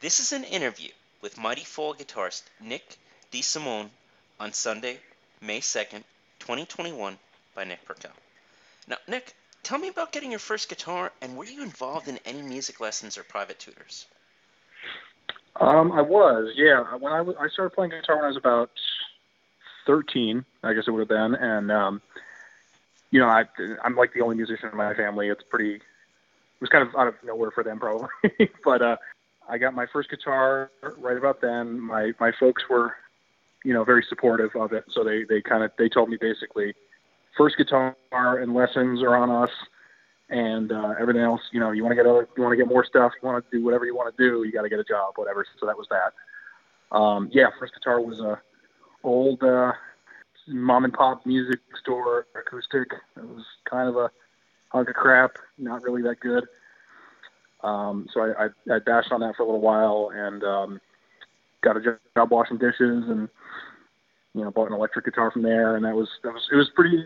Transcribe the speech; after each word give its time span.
This 0.00 0.20
is 0.20 0.32
an 0.32 0.44
interview 0.44 0.90
with 1.22 1.38
Mighty 1.38 1.64
Fall 1.64 1.94
guitarist 1.94 2.42
Nick 2.60 2.98
DeSimone 3.32 3.88
on 4.38 4.52
Sunday, 4.52 4.98
May 5.40 5.60
2nd, 5.60 6.04
2021 6.38 7.16
by 7.54 7.64
Nick 7.64 7.82
Purcell. 7.86 8.10
Now, 8.86 8.96
Nick, 9.08 9.34
tell 9.62 9.78
me 9.78 9.88
about 9.88 10.12
getting 10.12 10.30
your 10.30 10.38
first 10.38 10.68
guitar 10.68 11.12
and 11.22 11.34
were 11.34 11.46
you 11.46 11.62
involved 11.62 12.08
in 12.08 12.18
any 12.26 12.42
music 12.42 12.78
lessons 12.78 13.16
or 13.16 13.22
private 13.22 13.58
tutors? 13.58 14.04
Um, 15.58 15.90
I 15.92 16.02
was, 16.02 16.52
yeah. 16.56 16.82
When 16.98 17.14
I, 17.14 17.18
w- 17.18 17.38
I 17.40 17.48
started 17.48 17.74
playing 17.74 17.92
guitar 17.92 18.16
when 18.16 18.26
I 18.26 18.28
was 18.28 18.36
about 18.36 18.70
13, 19.86 20.44
I 20.62 20.74
guess 20.74 20.84
it 20.86 20.90
would 20.90 21.00
have 21.00 21.08
been, 21.08 21.34
and 21.36 21.72
um, 21.72 22.02
you 23.10 23.18
know, 23.18 23.28
I, 23.28 23.44
I'm 23.82 23.96
like 23.96 24.12
the 24.12 24.20
only 24.20 24.36
musician 24.36 24.68
in 24.70 24.76
my 24.76 24.92
family. 24.92 25.28
It's 25.28 25.42
pretty, 25.48 25.76
it 25.76 25.82
was 26.60 26.68
kind 26.68 26.86
of 26.86 26.94
out 26.94 27.08
of 27.08 27.14
nowhere 27.24 27.50
for 27.50 27.64
them 27.64 27.80
probably, 27.80 28.10
but 28.64 28.82
uh, 28.82 28.96
I 29.48 29.58
got 29.58 29.74
my 29.74 29.86
first 29.92 30.10
guitar 30.10 30.70
right 30.98 31.16
about 31.16 31.40
then. 31.40 31.80
My 31.80 32.12
my 32.20 32.32
folks 32.38 32.64
were, 32.68 32.96
you 33.64 33.72
know, 33.72 33.84
very 33.84 34.04
supportive 34.08 34.54
of 34.56 34.72
it, 34.72 34.84
so 34.90 35.04
they 35.04 35.24
they 35.24 35.40
kind 35.40 35.62
of 35.62 35.70
they 35.78 35.88
told 35.88 36.08
me 36.08 36.16
basically, 36.20 36.74
first 37.36 37.56
guitar 37.56 37.96
and 38.12 38.54
lessons 38.54 39.02
are 39.02 39.16
on 39.16 39.30
us 39.30 39.50
and 40.28 40.72
uh, 40.72 40.94
everything 40.98 41.22
else, 41.22 41.40
you 41.52 41.60
know, 41.60 41.70
you 41.70 41.84
want 41.84 41.92
to 41.92 41.96
get 41.96 42.06
other, 42.06 42.28
you 42.36 42.42
want 42.42 42.52
to 42.52 42.56
get 42.56 42.66
more 42.66 42.84
stuff, 42.84 43.12
you 43.20 43.26
want 43.26 43.44
to 43.44 43.56
do 43.56 43.64
whatever 43.64 43.84
you 43.84 43.94
want 43.94 44.14
to 44.14 44.22
do, 44.22 44.42
you 44.42 44.52
got 44.52 44.62
to 44.62 44.68
get 44.68 44.78
a 44.78 44.84
job, 44.84 45.12
whatever. 45.16 45.46
So 45.60 45.66
that 45.66 45.76
was 45.76 45.86
that. 45.90 46.96
Um, 46.96 47.28
yeah, 47.32 47.46
first 47.58 47.74
guitar 47.74 48.00
was 48.00 48.20
a 48.20 48.40
old 49.04 49.42
uh, 49.42 49.72
mom 50.48 50.84
and 50.84 50.92
pop 50.92 51.24
music 51.26 51.60
store 51.80 52.26
acoustic. 52.34 52.88
It 53.16 53.24
was 53.24 53.44
kind 53.70 53.88
of 53.88 53.96
a 53.96 54.10
hunk 54.70 54.88
of 54.88 54.94
crap, 54.94 55.36
not 55.58 55.82
really 55.82 56.02
that 56.02 56.20
good. 56.20 56.46
Um, 57.62 58.06
so 58.12 58.20
I, 58.20 58.46
I, 58.46 58.76
I 58.76 58.78
bashed 58.78 59.12
on 59.12 59.20
that 59.20 59.36
for 59.36 59.42
a 59.42 59.46
little 59.46 59.60
while 59.60 60.10
and 60.14 60.42
um, 60.44 60.80
got 61.62 61.76
a 61.76 61.80
job 61.80 62.30
washing 62.30 62.58
dishes 62.58 63.04
and 63.08 63.28
you 64.34 64.44
know 64.44 64.50
bought 64.50 64.68
an 64.68 64.74
electric 64.74 65.04
guitar 65.04 65.30
from 65.30 65.42
there, 65.42 65.76
and 65.76 65.84
that 65.84 65.94
was 65.94 66.08
that 66.22 66.32
was 66.32 66.48
it 66.52 66.56
was 66.56 66.70
pretty 66.70 67.04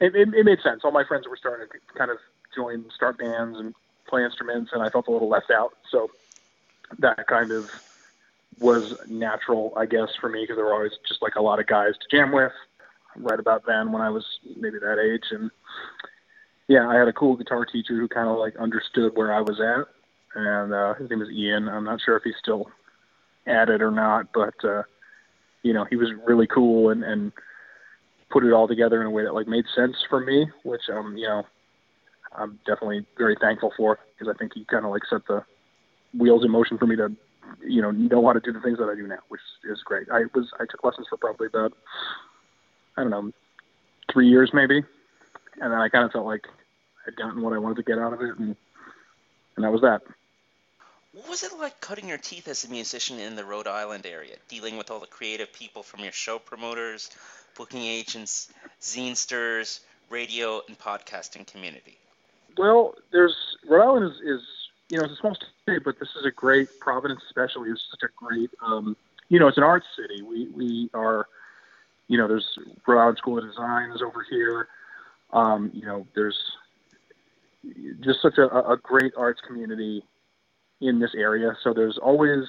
it, 0.00 0.14
it, 0.14 0.34
it 0.34 0.44
made 0.44 0.60
sense. 0.62 0.82
All 0.84 0.92
my 0.92 1.04
friends 1.04 1.26
were 1.28 1.36
starting 1.36 1.66
to 1.68 1.98
kind 1.98 2.10
of 2.10 2.18
join, 2.54 2.84
start 2.94 3.18
bands 3.18 3.58
and 3.58 3.74
play 4.08 4.24
instruments, 4.24 4.72
and 4.74 4.82
I 4.82 4.90
felt 4.90 5.06
a 5.06 5.10
little 5.10 5.28
left 5.28 5.50
out. 5.50 5.72
So 5.90 6.10
that 6.98 7.26
kind 7.26 7.52
of 7.52 7.70
was 8.58 8.94
natural, 9.08 9.72
I 9.76 9.86
guess, 9.86 10.10
for 10.20 10.28
me 10.28 10.42
because 10.42 10.56
there 10.56 10.64
were 10.64 10.74
always 10.74 10.92
just 11.08 11.22
like 11.22 11.36
a 11.36 11.42
lot 11.42 11.60
of 11.60 11.66
guys 11.66 11.94
to 11.94 12.16
jam 12.16 12.32
with 12.32 12.52
right 13.16 13.38
about 13.38 13.64
then 13.66 13.92
when 13.92 14.02
I 14.02 14.10
was 14.10 14.24
maybe 14.56 14.78
that 14.78 14.98
age. 14.98 15.24
And 15.30 15.50
yeah, 16.68 16.88
I 16.88 16.96
had 16.96 17.08
a 17.08 17.12
cool 17.12 17.36
guitar 17.36 17.64
teacher 17.64 17.96
who 17.96 18.08
kind 18.08 18.28
of 18.28 18.38
like 18.38 18.56
understood 18.56 19.12
where 19.14 19.34
I 19.34 19.40
was 19.40 19.60
at. 19.60 19.86
And 20.34 20.72
uh, 20.72 20.94
his 20.94 21.10
name 21.10 21.18
was 21.18 21.30
Ian. 21.30 21.68
I'm 21.68 21.84
not 21.84 22.00
sure 22.00 22.16
if 22.16 22.22
he's 22.22 22.34
still 22.42 22.70
at 23.46 23.68
it 23.68 23.82
or 23.82 23.90
not, 23.90 24.28
but 24.32 24.54
uh, 24.64 24.82
you 25.62 25.72
know, 25.72 25.84
he 25.84 25.96
was 25.96 26.08
really 26.26 26.46
cool 26.46 26.90
and, 26.90 27.04
and 27.04 27.32
put 28.32 28.44
it 28.44 28.52
all 28.52 28.66
together 28.66 29.00
in 29.00 29.06
a 29.06 29.10
way 29.10 29.24
that 29.24 29.34
like 29.34 29.46
made 29.46 29.64
sense 29.76 29.96
for 30.08 30.20
me, 30.20 30.46
which 30.64 30.80
um 30.92 31.16
you 31.16 31.28
know 31.28 31.42
I'm 32.34 32.58
definitely 32.66 33.06
very 33.18 33.36
thankful 33.40 33.72
for 33.76 33.98
because 34.18 34.32
I 34.34 34.38
think 34.38 34.52
he 34.54 34.64
kind 34.64 34.84
of 34.84 34.90
like 34.90 35.02
set 35.08 35.26
the 35.28 35.44
wheels 36.18 36.44
in 36.44 36.50
motion 36.50 36.78
for 36.78 36.86
me 36.86 36.96
to 36.96 37.14
you 37.64 37.82
know 37.82 37.90
know 37.90 38.26
how 38.26 38.32
to 38.32 38.40
do 38.40 38.52
the 38.52 38.60
things 38.60 38.78
that 38.78 38.88
I 38.88 38.94
do 38.94 39.06
now, 39.06 39.18
which 39.28 39.40
is 39.70 39.80
great. 39.84 40.08
I 40.10 40.22
was 40.34 40.50
I 40.58 40.64
took 40.70 40.82
lessons 40.82 41.06
for 41.08 41.18
probably 41.18 41.46
about 41.46 41.72
I 42.96 43.02
don't 43.02 43.10
know 43.10 43.30
three 44.12 44.28
years 44.28 44.50
maybe, 44.52 44.82
and 45.60 45.72
then 45.72 45.78
I 45.78 45.88
kind 45.88 46.04
of 46.04 46.12
felt 46.12 46.26
like 46.26 46.46
I'd 47.06 47.16
gotten 47.16 47.42
what 47.42 47.52
I 47.52 47.58
wanted 47.58 47.76
to 47.76 47.82
get 47.82 47.98
out 47.98 48.12
of 48.12 48.20
it, 48.20 48.38
and 48.38 48.56
and 49.56 49.64
that 49.64 49.72
was 49.72 49.82
that. 49.82 50.02
What 51.12 51.28
was 51.28 51.42
it 51.42 51.52
like 51.58 51.78
cutting 51.80 52.08
your 52.08 52.18
teeth 52.18 52.48
as 52.48 52.64
a 52.64 52.70
musician 52.70 53.18
in 53.18 53.36
the 53.36 53.44
Rhode 53.44 53.66
Island 53.66 54.06
area, 54.06 54.36
dealing 54.48 54.78
with 54.78 54.90
all 54.90 54.98
the 54.98 55.06
creative 55.06 55.52
people 55.52 55.82
from 55.82 56.00
your 56.00 56.12
show 56.12 56.38
promoters, 56.38 57.10
booking 57.54 57.82
agents, 57.82 58.50
zinesters, 58.80 59.80
radio, 60.08 60.62
and 60.68 60.78
podcasting 60.78 61.46
community? 61.46 61.98
Well, 62.56 62.94
there's 63.10 63.36
Rhode 63.68 63.82
Island 63.82 64.12
is, 64.12 64.20
is 64.20 64.42
you 64.88 64.98
know 64.98 65.04
it's 65.04 65.12
a 65.12 65.16
small 65.16 65.36
state, 65.62 65.82
but 65.84 65.98
this 65.98 66.08
is 66.18 66.24
a 66.24 66.30
great 66.30 66.80
Providence, 66.80 67.20
especially 67.26 67.70
is 67.70 67.80
such 67.90 68.08
a 68.08 68.12
great 68.16 68.50
um, 68.64 68.96
you 69.28 69.38
know 69.38 69.48
it's 69.48 69.58
an 69.58 69.64
arts 69.64 69.86
city. 69.96 70.22
We 70.22 70.48
we 70.48 70.90
are 70.94 71.26
you 72.08 72.16
know 72.16 72.26
there's 72.26 72.58
Rhode 72.86 73.00
Island 73.00 73.18
School 73.18 73.38
of 73.38 73.44
Design 73.44 73.90
is 73.90 74.00
over 74.00 74.24
here. 74.30 74.68
Um, 75.32 75.70
you 75.72 75.86
know 75.86 76.06
there's 76.14 76.38
just 78.00 78.20
such 78.22 78.38
a, 78.38 78.48
a 78.70 78.76
great 78.76 79.12
arts 79.16 79.40
community 79.46 80.04
in 80.80 80.98
this 80.98 81.14
area. 81.16 81.56
So 81.62 81.72
there's 81.72 81.98
always 81.98 82.44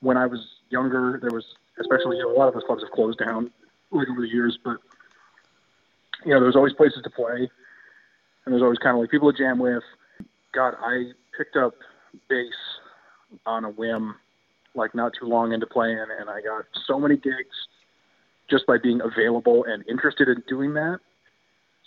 when 0.00 0.16
I 0.16 0.26
was 0.26 0.40
younger, 0.70 1.18
there 1.20 1.30
was 1.30 1.44
especially 1.80 2.16
you 2.18 2.24
know, 2.24 2.34
a 2.34 2.36
lot 2.38 2.48
of 2.48 2.54
those 2.54 2.64
clubs 2.66 2.82
have 2.82 2.92
closed 2.92 3.18
down 3.18 3.50
like 3.90 4.08
over 4.08 4.20
the 4.22 4.28
years, 4.28 4.58
but 4.64 4.78
you 6.24 6.32
know, 6.32 6.40
there's 6.40 6.56
always 6.56 6.72
places 6.72 7.00
to 7.02 7.10
play, 7.10 7.50
and 8.44 8.52
there's 8.52 8.62
always 8.62 8.78
kind 8.78 8.96
of 8.96 9.00
like 9.00 9.10
people 9.10 9.30
to 9.32 9.36
jam 9.38 9.58
with. 9.58 9.82
God, 10.52 10.74
I 10.80 11.12
picked 11.36 11.56
up 11.56 11.74
bass 12.28 12.54
on 13.46 13.64
a 13.64 13.70
whim, 13.70 14.14
like 14.74 14.94
not 14.94 15.12
too 15.18 15.26
long 15.26 15.52
into 15.52 15.66
playing, 15.66 16.04
and 16.18 16.30
I 16.30 16.40
got 16.40 16.64
so 16.86 16.98
many 16.98 17.16
gigs 17.16 17.68
just 18.50 18.66
by 18.66 18.78
being 18.78 19.00
available 19.00 19.64
and 19.64 19.84
interested 19.88 20.28
in 20.28 20.42
doing 20.48 20.74
that. 20.74 21.00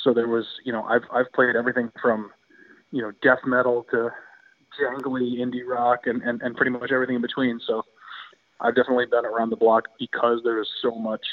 So 0.06 0.14
there 0.14 0.28
was, 0.28 0.46
you 0.64 0.72
know, 0.72 0.84
I've 0.84 1.02
I've 1.12 1.32
played 1.34 1.56
everything 1.56 1.90
from, 2.00 2.30
you 2.92 3.02
know, 3.02 3.12
death 3.24 3.40
metal 3.46 3.86
to 3.90 4.10
jangly 4.80 5.40
indie 5.40 5.68
rock 5.68 6.02
and, 6.06 6.22
and, 6.22 6.42
and 6.44 6.56
pretty 6.56 6.72
much 6.72 6.92
everything 6.94 7.16
in 7.16 7.22
between. 7.22 7.60
So 7.66 7.82
I've 8.62 8.76
definitely 8.76 9.08
been 9.08 9.26
around 9.26 9.50
the 9.50 9.56
block 9.56 9.86
because 10.00 10.42
there 10.44 10.62
is 10.62 10.68
so 10.82 10.92
much 10.92 11.26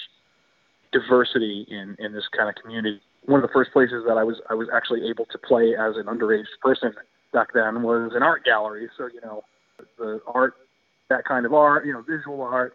diversity 0.91 1.67
in 1.69 1.97
in 1.99 2.15
this 2.15 2.25
kind 2.35 2.49
of 2.49 2.55
community. 2.61 2.99
One 3.27 3.43
of 3.43 3.49
the 3.49 3.53
first 3.53 3.73
places 3.73 4.05
that 4.09 4.17
I 4.17 4.25
was 4.25 4.41
I 4.49 4.55
was 4.55 4.69
actually 4.75 5.07
able 5.09 5.27
to 5.27 5.39
play 5.39 5.75
as 5.79 5.97
an 5.97 6.07
underage 6.07 6.49
person 6.63 6.95
back 7.35 7.49
then 7.53 7.83
was 7.83 8.13
an 8.15 8.23
art 8.23 8.45
gallery. 8.45 8.89
So 8.97 9.07
you 9.13 9.21
know, 9.21 9.43
the 9.99 10.21
art, 10.27 10.55
that 11.11 11.27
kind 11.27 11.45
of 11.45 11.53
art, 11.53 11.85
you 11.85 11.93
know, 11.93 12.03
visual 12.03 12.41
art 12.41 12.75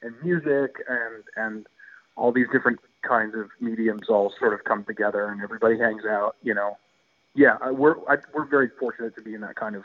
and 0.00 0.14
music 0.22 0.76
and 0.88 1.24
and 1.36 1.66
all 2.16 2.32
these 2.32 2.46
different 2.52 2.78
kinds 3.06 3.34
of 3.34 3.50
mediums 3.60 4.08
all 4.08 4.32
sort 4.38 4.54
of 4.54 4.64
come 4.64 4.84
together 4.84 5.28
and 5.28 5.42
everybody 5.42 5.78
hangs 5.78 6.04
out. 6.04 6.36
You 6.42 6.54
know, 6.54 6.78
yeah, 7.34 7.56
we're 7.70 7.96
I, 8.08 8.16
we're 8.32 8.46
very 8.46 8.70
fortunate 8.78 9.14
to 9.16 9.22
be 9.22 9.34
in 9.34 9.40
that 9.42 9.56
kind 9.56 9.76
of 9.76 9.84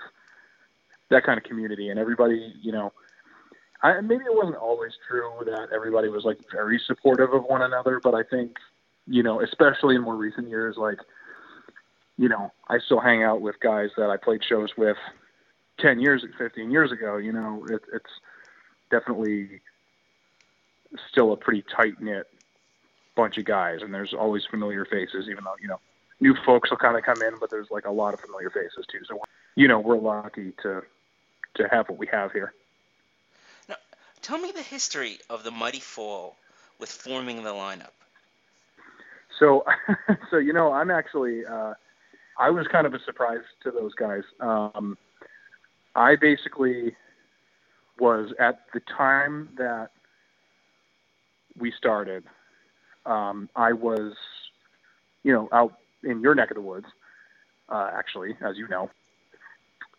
that 1.10 1.24
kind 1.24 1.38
of 1.38 1.44
community 1.44 1.90
and 1.90 2.00
everybody, 2.00 2.54
you 2.62 2.72
know 2.72 2.94
I, 3.82 4.02
maybe 4.02 4.26
it 4.26 4.36
wasn't 4.36 4.58
always 4.58 4.92
true 5.08 5.32
that 5.46 5.70
everybody 5.74 6.10
was 6.10 6.26
like 6.26 6.40
very 6.52 6.82
supportive 6.86 7.34
of 7.34 7.44
one 7.44 7.62
another, 7.62 8.00
but 8.04 8.14
I 8.14 8.24
think, 8.24 8.58
you 9.08 9.24
know, 9.24 9.42
especially 9.42 9.96
in 9.96 10.02
more 10.02 10.16
recent 10.16 10.50
years, 10.50 10.76
like, 10.78 11.00
you 12.18 12.28
know, 12.28 12.52
I 12.68 12.80
still 12.80 13.00
hang 13.00 13.24
out 13.24 13.40
with 13.42 13.60
guys 13.62 13.90
that 13.96 14.10
I 14.10 14.18
played 14.18 14.44
shows 14.44 14.72
with 14.78 14.98
10 15.80 16.02
years, 16.02 16.26
15 16.38 16.70
years 16.70 16.92
ago. 16.92 17.16
You 17.16 17.32
know, 17.32 17.66
it, 17.70 17.82
it's 17.94 18.12
definitely 18.92 19.62
still 21.10 21.32
a 21.32 21.38
pretty 21.38 21.64
tight 21.74 22.02
knit 22.02 22.28
bunch 23.20 23.38
of 23.38 23.46
guys, 23.46 23.80
and 23.82 23.94
there's 23.94 24.14
always 24.14 24.44
familiar 24.50 24.86
faces, 24.86 25.28
even 25.30 25.44
though, 25.44 25.56
you 25.62 25.68
know, 25.68 25.80
new 26.22 26.36
folks 26.46 26.70
will 26.70 26.78
kind 26.78 26.98
of 26.98 27.04
come 27.04 27.22
in, 27.22 27.34
but 27.40 27.50
there's 27.50 27.70
like 27.70 27.86
a 27.86 27.92
lot 27.92 28.14
of 28.14 28.20
familiar 28.22 28.50
faces 28.50 28.86
too. 28.90 29.00
So, 29.08 29.20
you 29.56 29.68
know, 29.68 29.80
we're 29.80 29.98
lucky 29.98 30.54
to 30.64 30.82
to 31.56 31.68
have 31.70 31.90
what 31.90 31.98
we 31.98 32.08
have 32.08 32.32
here. 32.32 32.54
Now, 33.68 33.76
tell 34.22 34.38
me 34.38 34.52
the 34.52 34.62
history 34.62 35.18
of 35.30 35.44
the 35.44 35.52
Mighty 35.52 35.80
Fall 35.80 36.38
with 36.80 36.90
forming 36.90 37.44
the 37.44 37.50
lineup. 37.50 37.96
So, 39.38 39.66
so 40.32 40.38
you 40.38 40.54
know, 40.54 40.72
I'm 40.72 40.92
actually, 40.92 41.46
uh, 41.46 41.74
I 42.38 42.50
was 42.52 42.68
kind 42.68 42.88
of 42.88 42.94
a 42.94 43.00
surprise 43.04 43.44
to 43.64 43.72
those 43.72 43.94
guys. 43.96 44.24
Um, 44.40 44.98
I 45.96 46.16
basically 46.16 46.96
was 48.00 48.32
at 48.40 48.60
the 48.74 48.80
time 48.80 49.50
that 49.58 49.90
we 51.58 51.74
started. 51.78 52.24
Um, 53.10 53.50
I 53.56 53.74
was, 53.74 54.14
you 55.24 55.34
know, 55.34 55.50
out 55.52 55.74
in 56.04 56.22
your 56.22 56.36
neck 56.36 56.52
of 56.52 56.56
the 56.56 56.62
woods, 56.62 56.86
uh, 57.70 57.90
actually, 57.94 58.36
as 58.42 58.56
you 58.56 58.68
know, 58.68 58.90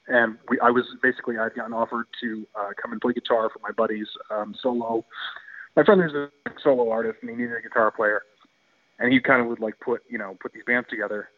and 0.06 0.38
we, 0.48 0.58
I 0.60 0.70
was 0.70 0.84
basically 1.02 1.38
I'd 1.38 1.54
gotten 1.54 1.72
offered 1.72 2.06
to 2.20 2.46
uh, 2.58 2.70
come 2.80 2.92
and 2.92 3.00
play 3.00 3.12
guitar 3.12 3.48
for 3.50 3.60
my 3.62 3.70
buddies 3.70 4.06
um, 4.30 4.54
solo. 4.60 5.04
My 5.76 5.84
friend 5.84 6.02
is 6.02 6.12
a 6.12 6.28
solo 6.62 6.90
artist, 6.90 7.18
and 7.20 7.30
he 7.30 7.36
needed 7.36 7.56
a 7.56 7.62
guitar 7.62 7.90
player, 7.90 8.22
and 8.98 9.12
he 9.12 9.20
kind 9.20 9.40
of 9.40 9.46
would 9.48 9.60
like 9.60 9.78
put 9.80 10.02
you 10.08 10.18
know 10.18 10.36
put 10.40 10.52
these 10.52 10.64
bands 10.66 10.88
together. 10.88 11.28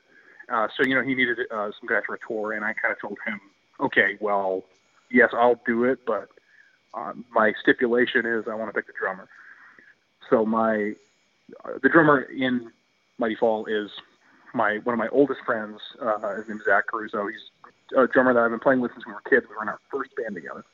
Uh, 0.53 0.69
so 0.77 0.87
you 0.87 0.95
know 0.95 1.03
he 1.03 1.15
needed 1.15 1.39
uh, 1.55 1.71
some 1.79 1.89
guys 1.89 2.03
for 2.07 2.15
a 2.15 2.19
tour, 2.27 2.53
and 2.53 2.65
I 2.65 2.73
kind 2.75 2.93
of 2.93 3.01
told 3.01 3.19
him, 3.27 3.41
okay, 3.81 4.17
well, 4.21 4.65
yes, 5.11 5.31
I'll 5.33 5.61
do 5.67 5.85
it, 5.85 6.01
but 6.07 6.29
uh, 6.95 7.13
my 7.31 7.53
stipulation 7.61 8.27
is 8.27 8.45
I 8.51 8.55
want 8.55 8.71
to 8.71 8.75
pick 8.75 8.87
the 8.87 8.95
drummer. 8.99 9.29
So 10.31 10.47
my 10.47 10.95
the 11.83 11.89
drummer 11.89 12.23
in 12.23 12.71
Mighty 13.19 13.37
Fall 13.37 13.67
is 13.67 13.91
my 14.55 14.79
one 14.85 14.95
of 14.95 14.99
my 14.99 15.09
oldest 15.09 15.41
friends. 15.45 15.79
Uh, 16.01 16.37
his 16.37 16.49
name's 16.49 16.63
Zach 16.67 16.87
Caruso. 16.87 17.27
He's 17.27 17.71
a 17.97 18.07
drummer 18.07 18.35
that 18.35 18.41
I've 18.41 18.51
been 18.51 18.61
playing 18.61 18.81
with 18.81 18.93
since 18.93 19.07
we 19.07 19.13
were 19.13 19.23
kids. 19.29 19.47
We 19.49 19.57
were 19.57 19.63
in 19.63 19.69
our 19.69 19.81
first 19.91 20.11
band 20.17 20.35
together. 20.35 20.65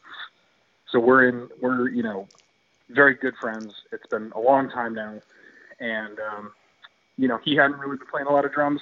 So 0.90 0.98
we're 0.98 1.28
in 1.28 1.48
we're 1.60 1.88
you 1.88 2.02
know 2.02 2.28
very 2.90 3.14
good 3.14 3.34
friends. 3.40 3.72
It's 3.92 4.06
been 4.06 4.32
a 4.34 4.40
long 4.40 4.70
time 4.70 4.94
now, 4.94 5.20
and 5.80 6.18
um, 6.18 6.52
you 7.16 7.28
know 7.28 7.38
he 7.44 7.56
hadn't 7.56 7.78
really 7.78 7.98
been 7.98 8.06
playing 8.10 8.26
a 8.26 8.32
lot 8.32 8.44
of 8.44 8.52
drums 8.52 8.80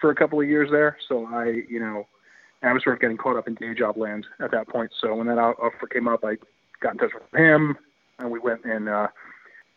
for 0.00 0.10
a 0.10 0.14
couple 0.14 0.40
of 0.40 0.48
years 0.48 0.70
there. 0.70 0.96
So 1.08 1.26
I 1.26 1.62
you 1.68 1.80
know 1.80 2.06
I 2.62 2.72
was 2.72 2.82
sort 2.82 2.96
of 2.96 3.00
getting 3.00 3.16
caught 3.16 3.36
up 3.36 3.46
in 3.46 3.54
day 3.54 3.74
job 3.74 3.96
land 3.96 4.26
at 4.40 4.50
that 4.50 4.68
point. 4.68 4.90
So 5.00 5.14
when 5.14 5.26
that 5.28 5.38
offer 5.38 5.86
came 5.86 6.08
up, 6.08 6.24
I 6.24 6.36
got 6.80 6.92
in 6.92 6.98
touch 6.98 7.12
with 7.14 7.40
him, 7.40 7.76
and 8.18 8.30
we 8.30 8.38
went 8.38 8.64
and 8.64 8.88
uh, 8.88 9.08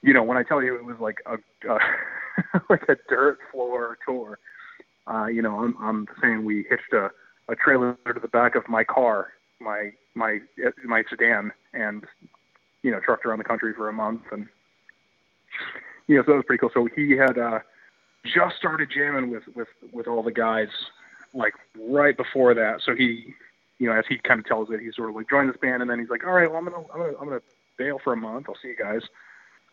you 0.02 0.14
know 0.14 0.24
when 0.24 0.38
I 0.38 0.44
tell 0.44 0.64
you 0.64 0.76
it 0.76 0.86
was 0.86 0.98
like 1.00 1.18
a 1.26 1.38
uh, 1.70 1.80
like 2.70 2.84
a 2.90 2.96
dirt 3.10 3.40
floor 3.52 3.98
tour. 4.06 4.40
Uh, 5.08 5.28
you 5.28 5.42
know, 5.42 5.60
I'm, 5.60 5.76
I'm 5.80 6.08
saying 6.22 6.44
we 6.44 6.66
hitched 6.70 6.92
a, 6.92 7.10
a 7.50 7.56
trailer 7.56 7.98
to 8.14 8.20
the 8.20 8.28
back 8.28 8.56
of 8.56 8.68
my 8.68 8.84
car, 8.84 9.30
my 9.60 9.92
my 10.16 10.40
my 10.86 11.04
sedan, 11.10 11.52
and 11.74 12.04
you 12.84 12.92
know, 12.92 13.00
trucked 13.00 13.26
around 13.26 13.40
the 13.40 13.44
country 13.44 13.74
for 13.74 13.90
a 13.90 13.94
month, 13.94 14.22
and 14.32 14.48
you 16.08 16.16
know, 16.16 16.24
so 16.24 16.32
that 16.32 16.38
was 16.38 16.46
pretty 16.46 16.60
cool. 16.60 16.72
So 16.74 16.88
he 16.96 17.12
had 17.12 17.38
uh, 17.38 17.60
just 18.26 18.58
started 18.58 18.90
jamming 18.94 19.32
with 19.32 19.44
with 19.56 19.68
with 19.92 20.08
all 20.08 20.24
the 20.24 20.32
guys, 20.32 20.68
like 21.34 21.54
right 21.90 22.16
before 22.16 22.54
that. 22.54 22.82
So 22.86 22.96
he, 22.96 23.34
you 23.80 23.88
know, 23.88 23.98
as 23.98 24.06
he 24.08 24.18
kind 24.18 24.40
of 24.40 24.46
tells 24.46 24.70
it, 24.72 24.80
he 24.80 24.90
sort 24.96 25.10
of 25.10 25.16
like 25.16 25.30
joined 25.30 25.50
this 25.50 25.58
band, 25.62 25.82
and 25.82 25.90
then 25.90 26.00
he's 26.00 26.10
like, 26.10 26.26
all 26.26 26.34
right, 26.34 26.50
well, 26.50 26.60
I'm 26.60 26.66
gonna 26.66 26.84
I'm 26.94 27.00
gonna 27.00 27.18
I'm 27.22 27.28
gonna 27.28 27.42
bail 27.78 28.00
for 28.04 28.14
a 28.14 28.18
month. 28.18 28.48
I'll 28.50 28.58
see 28.62 28.70
you 28.70 28.78
guys. 28.78 29.02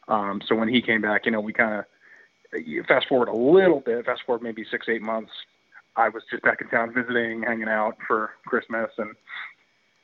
Um, 0.08 0.42
so 0.46 0.54
when 0.54 0.68
he 0.68 0.82
came 0.82 1.00
back, 1.00 1.26
you 1.26 1.32
know, 1.32 1.40
we 1.40 1.52
kind 1.52 1.74
of 1.74 2.86
fast 2.86 3.08
forward 3.08 3.28
a 3.28 3.36
little 3.36 3.80
bit, 3.80 4.04
fast 4.06 4.22
forward 4.24 4.42
maybe 4.42 4.64
six, 4.70 4.88
eight 4.88 5.02
months, 5.02 5.32
I 5.96 6.08
was 6.08 6.22
just 6.30 6.42
back 6.42 6.60
in 6.60 6.68
town 6.68 6.92
visiting, 6.92 7.42
hanging 7.42 7.68
out 7.68 7.96
for 8.06 8.32
Christmas, 8.46 8.90
and 8.98 9.14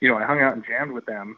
you 0.01 0.09
know, 0.09 0.17
I 0.17 0.25
hung 0.25 0.41
out 0.41 0.55
and 0.55 0.65
jammed 0.65 0.93
with 0.93 1.07
them. 1.07 1.37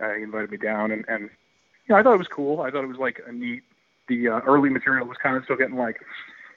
Uh, 0.00 0.14
he 0.14 0.22
invited 0.22 0.50
me 0.50 0.56
down, 0.56 0.90
and 0.90 1.04
and 1.08 1.24
you 1.24 1.94
know, 1.94 1.96
I 1.96 2.02
thought 2.02 2.14
it 2.14 2.18
was 2.18 2.28
cool. 2.28 2.60
I 2.60 2.70
thought 2.70 2.84
it 2.84 2.88
was 2.88 2.98
like 2.98 3.20
a 3.26 3.32
neat. 3.32 3.62
The 4.08 4.28
uh, 4.28 4.40
early 4.40 4.70
material 4.70 5.06
was 5.06 5.18
kind 5.22 5.36
of 5.36 5.44
still 5.44 5.56
getting 5.56 5.76
like, 5.76 6.00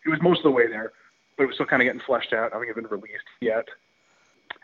it 0.06 0.09
was 0.09 0.21
most 0.21 0.39
of 0.39 0.44
the 0.44 0.51
way 0.51 0.68
there, 0.68 0.94
but 1.38 1.44
it 1.44 1.47
was 1.47 1.56
still 1.56 1.68
kind 1.68 1.81
of 1.81 1.86
getting 1.86 2.01
fleshed 2.01 2.33
out. 2.33 2.53
I 2.53 2.65
had 2.65 2.75
been 2.75 2.88
released 2.88 3.27
yet, 3.39 3.68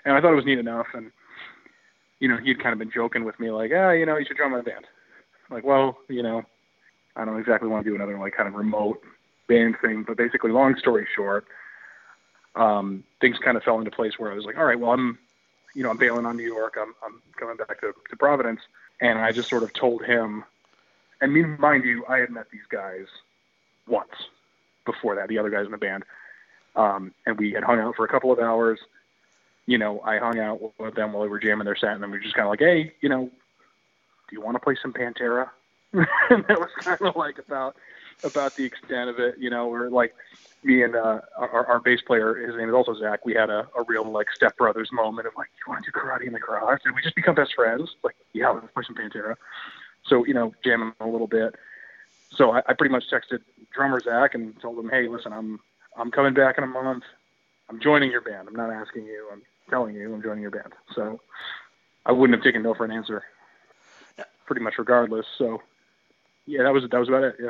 and 0.06 0.16
I 0.16 0.22
thought 0.22 0.32
it 0.32 0.36
was 0.36 0.46
neat 0.46 0.60
enough. 0.60 0.88
And 0.94 1.12
you 2.20 2.28
know, 2.28 2.38
he'd 2.38 2.62
kind 2.62 2.74
of 2.74 2.80
been 2.80 2.92
joking 2.92 3.26
with 3.26 3.40
me 3.40 3.52
like, 3.52 3.72
ah, 3.76 3.92
you 3.92 4.06
know, 4.06 4.18
you 4.18 4.26
should 4.26 4.38
join 4.38 4.52
my 4.52 4.62
band. 4.62 4.86
I'm 5.50 5.56
like, 5.56 5.66
well, 5.66 5.98
you 6.08 6.24
know, 6.24 6.44
I 7.16 7.26
don't 7.26 7.40
exactly 7.40 7.68
want 7.68 7.84
to 7.84 7.90
do 7.90 7.96
another 7.96 8.18
like 8.18 8.34
kind 8.36 8.48
of 8.48 8.56
remote 8.56 9.02
band 9.48 9.76
thing, 9.82 10.04
but 10.04 10.18
basically, 10.18 10.52
long 10.52 10.78
story 10.78 11.08
short, 11.16 11.46
um, 12.56 13.04
things 13.20 13.38
kind 13.38 13.58
of 13.58 13.64
fell 13.64 13.80
into 13.80 13.92
place 13.92 14.18
where 14.18 14.32
I 14.32 14.36
was 14.36 14.46
like, 14.46 14.58
all 14.58 14.66
right, 14.66 14.80
well, 14.80 14.92
I'm, 14.92 15.18
you 15.76 15.84
know, 15.84 15.90
I'm 15.90 15.98
bailing 15.98 16.26
on 16.26 16.38
New 16.38 16.46
York. 16.46 16.78
I'm, 16.80 16.94
I'm 17.06 17.22
coming 17.38 17.58
back 17.58 17.80
to, 17.82 17.94
to 18.10 18.16
Providence. 18.18 18.62
And 19.00 19.20
I 19.20 19.32
just 19.32 19.50
sort 19.50 19.64
of 19.64 19.74
told 19.74 20.04
him, 20.04 20.44
and 21.22 21.60
mind 21.60 21.86
you, 21.86 22.06
I 22.08 22.20
had 22.20 22.30
met 22.30 22.52
these 22.52 22.66
guys 22.70 23.08
once 23.88 24.12
before 24.86 25.16
that, 25.16 25.28
the 25.28 25.38
other 25.38 25.50
guys 25.50 25.66
in 25.66 25.72
the 25.72 25.78
band. 25.78 26.04
Um, 26.76 27.14
and 27.26 27.38
we 27.38 27.52
had 27.52 27.64
hung 27.64 27.80
out 27.80 27.96
for 27.96 28.06
a 28.06 28.08
couple 28.08 28.32
of 28.32 28.40
hours. 28.40 28.80
You 29.66 29.78
know, 29.78 30.02
I 30.02 30.18
hung 30.18 30.40
out 30.40 30.80
with 30.80 30.96
them 30.96 31.14
while 31.14 31.24
they 31.24 31.30
were 31.30 31.40
jamming 31.40 31.66
their 31.66 31.76
set, 31.76 31.92
and 31.92 32.04
then 32.04 32.12
we 32.12 32.18
were 32.18 32.24
just 32.24 32.36
kind 32.36 32.46
of 32.46 32.52
like, 32.52 32.60
hey, 32.60 32.94
you 33.02 33.10
know, 33.10 33.26
do 33.26 34.36
you 34.36 34.42
want 34.42 34.56
to 34.56 34.60
play 34.60 34.76
some 34.82 34.94
Pantera? 34.94 35.50
And 35.94 36.08
that 36.48 36.60
was 36.60 36.70
kind 36.84 37.02
of 37.02 37.16
like 37.16 37.40
about 37.40 37.76
about 38.24 38.56
the 38.56 38.64
extent 38.64 39.10
of 39.10 39.20
it. 39.20 39.36
You 39.38 39.50
know, 39.50 39.68
we're 39.68 39.90
like 39.90 40.14
me 40.64 40.84
and 40.84 40.96
uh, 40.96 41.20
our, 41.38 41.66
our 41.66 41.80
bass 41.80 42.02
player, 42.06 42.36
his 42.36 42.56
name 42.56 42.70
is 42.70 42.76
also 42.76 42.94
Zach. 42.94 43.26
We 43.26 43.34
had 43.34 43.50
a, 43.50 43.68
a 43.76 43.84
real 43.88 44.10
like 44.10 44.28
stepbrothers 44.40 44.92
moment 44.92 45.28
of 45.28 45.34
like, 45.36 45.48
you 45.58 45.72
want 45.72 45.84
to 45.86 45.92
do 45.92 45.98
karate 45.98 46.28
in 46.28 46.34
the 46.34 46.40
garage? 46.40 46.82
And 46.86 46.94
we 46.96 47.02
just 47.02 47.16
become 47.16 47.34
best 47.34 47.56
friends. 47.56 47.90
Like, 48.04 48.16
yeah, 48.34 48.50
let's 48.50 48.68
play 48.74 48.84
some 48.86 48.96
Pantera. 48.96 49.36
So 50.06 50.26
you 50.26 50.34
know, 50.34 50.54
jamming 50.64 50.94
a 51.00 51.08
little 51.08 51.28
bit. 51.28 51.56
So 52.36 52.52
I, 52.52 52.62
I 52.68 52.74
pretty 52.74 52.92
much 52.92 53.06
texted 53.12 53.40
drummer 53.74 54.00
Zach 54.00 54.36
and 54.36 54.60
told 54.62 54.78
him, 54.80 54.90
hey, 54.90 55.08
listen, 55.08 55.34
I'm 55.34 55.60
I'm 55.98 56.12
coming 56.12 56.34
back 56.34 56.58
in 56.58 56.64
a 56.64 56.68
month. 56.68 57.04
I'm 57.70 57.80
joining 57.82 58.12
your 58.12 58.22
band. 58.22 58.48
I'm 58.48 58.56
not 58.56 58.70
asking 58.70 59.06
you. 59.06 59.30
I'm 59.32 59.42
telling 59.70 59.96
you, 59.96 60.14
I'm 60.14 60.22
joining 60.22 60.42
your 60.42 60.52
band. 60.52 60.74
So 60.96 61.22
I 62.06 62.12
wouldn't 62.12 62.38
have 62.38 62.44
taken 62.44 62.64
no 62.64 62.74
for 62.74 62.86
an 62.86 62.92
answer. 62.92 63.24
Pretty 64.46 64.62
much 64.62 64.74
regardless. 64.78 65.26
So 65.38 65.62
yeah, 66.52 66.64
that 66.64 66.74
was 66.74 66.84
that 66.90 67.00
was 67.00 67.08
about 67.08 67.24
it. 67.24 67.36
Yeah. 67.42 67.50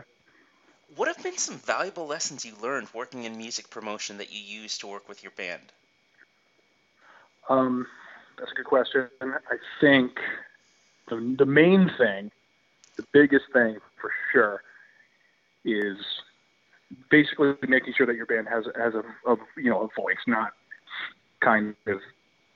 What 0.95 1.07
have 1.07 1.24
been 1.24 1.38
some 1.38 1.57
valuable 1.57 2.06
lessons 2.06 2.45
you 2.45 2.53
learned 2.62 2.88
working 2.94 3.24
in 3.24 3.38
music 3.38 3.69
promotion 3.69 4.18
that 4.18 4.31
you 4.31 4.39
use 4.39 4.77
to 4.80 4.88
work 4.88 5.07
with 5.09 5.24
your 5.24 5.31
band? 5.31 5.71
Um, 7.50 7.88
that's 8.38 8.51
a 8.51 8.56
good 8.56 8.65
question. 8.65 9.07
I 9.21 9.57
think 9.80 10.12
the, 11.09 11.36
the 11.38 11.45
main 11.45 11.89
thing, 11.98 12.30
the 12.98 13.06
biggest 13.12 13.45
thing 13.53 13.77
for 14.00 14.12
sure, 14.31 14.62
is 15.65 15.98
basically 17.09 17.53
making 17.68 17.94
sure 17.98 18.06
that 18.06 18.15
your 18.15 18.25
band 18.25 18.48
has 18.50 18.65
has 18.77 18.94
a, 18.94 19.31
a 19.31 19.38
you 19.57 19.69
know 19.69 19.81
a 19.81 20.01
voice, 20.01 20.21
not 20.27 20.51
kind 21.39 21.75
of 21.88 22.00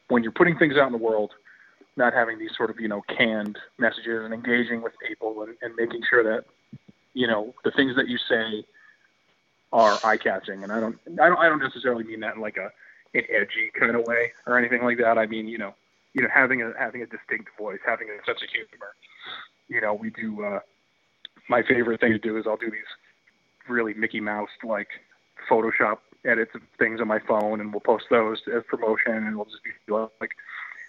when 0.09 0.21
you're 0.21 0.31
putting 0.31 0.57
things 0.57 0.75
out 0.77 0.85
in 0.85 0.91
the 0.91 0.97
world, 0.99 1.31
not 1.97 2.13
having 2.13 2.39
these 2.39 2.55
sort 2.55 2.69
of 2.69 2.79
you 2.79 2.87
know 2.87 3.01
canned 3.07 3.57
messages 3.77 4.23
and 4.23 4.33
engaging 4.33 4.81
with 4.81 4.93
people 5.07 5.43
and, 5.43 5.55
and 5.61 5.75
making 5.75 6.01
sure 6.09 6.23
that 6.23 6.45
you 7.15 7.25
know, 7.25 7.55
the 7.63 7.71
things 7.71 7.95
that 7.95 8.07
you 8.07 8.19
say 8.19 8.63
are 9.73 9.97
eye 10.03 10.17
catching. 10.17 10.61
And 10.61 10.71
I 10.71 10.79
don't, 10.79 10.99
I 11.07 11.29
don't, 11.29 11.39
I 11.39 11.49
don't 11.49 11.59
necessarily 11.59 12.03
mean 12.03 12.19
that 12.19 12.35
in 12.35 12.41
like 12.41 12.57
a, 12.57 12.69
an 13.17 13.23
edgy 13.29 13.71
kind 13.79 13.95
of 13.95 14.05
way 14.05 14.33
or 14.45 14.59
anything 14.59 14.83
like 14.83 14.99
that. 14.99 15.17
I 15.17 15.25
mean, 15.25 15.47
you 15.47 15.57
know, 15.57 15.73
you 16.13 16.21
know, 16.21 16.27
having 16.31 16.61
a, 16.61 16.73
having 16.77 17.01
a 17.01 17.07
distinct 17.07 17.49
voice, 17.57 17.79
having 17.85 18.09
a 18.09 18.23
sense 18.25 18.43
of 18.43 18.49
humor. 18.49 18.93
You 19.67 19.81
know, 19.81 19.93
we 19.93 20.11
do, 20.11 20.43
uh, 20.43 20.59
my 21.49 21.63
favorite 21.63 22.01
thing 22.01 22.11
to 22.11 22.19
do 22.19 22.37
is 22.37 22.45
I'll 22.45 22.57
do 22.57 22.69
these 22.69 22.81
really 23.67 23.93
Mickey 23.93 24.19
Mouse 24.19 24.49
like 24.63 24.89
Photoshop 25.49 25.97
edits 26.25 26.53
of 26.53 26.61
things 26.77 26.99
on 26.99 27.07
my 27.07 27.19
phone 27.19 27.61
and 27.61 27.71
we'll 27.71 27.79
post 27.79 28.05
those 28.09 28.41
as 28.53 28.63
promotion 28.67 29.13
and 29.13 29.35
we'll 29.35 29.45
just 29.45 29.63
be 29.63 29.71
like 29.93 30.31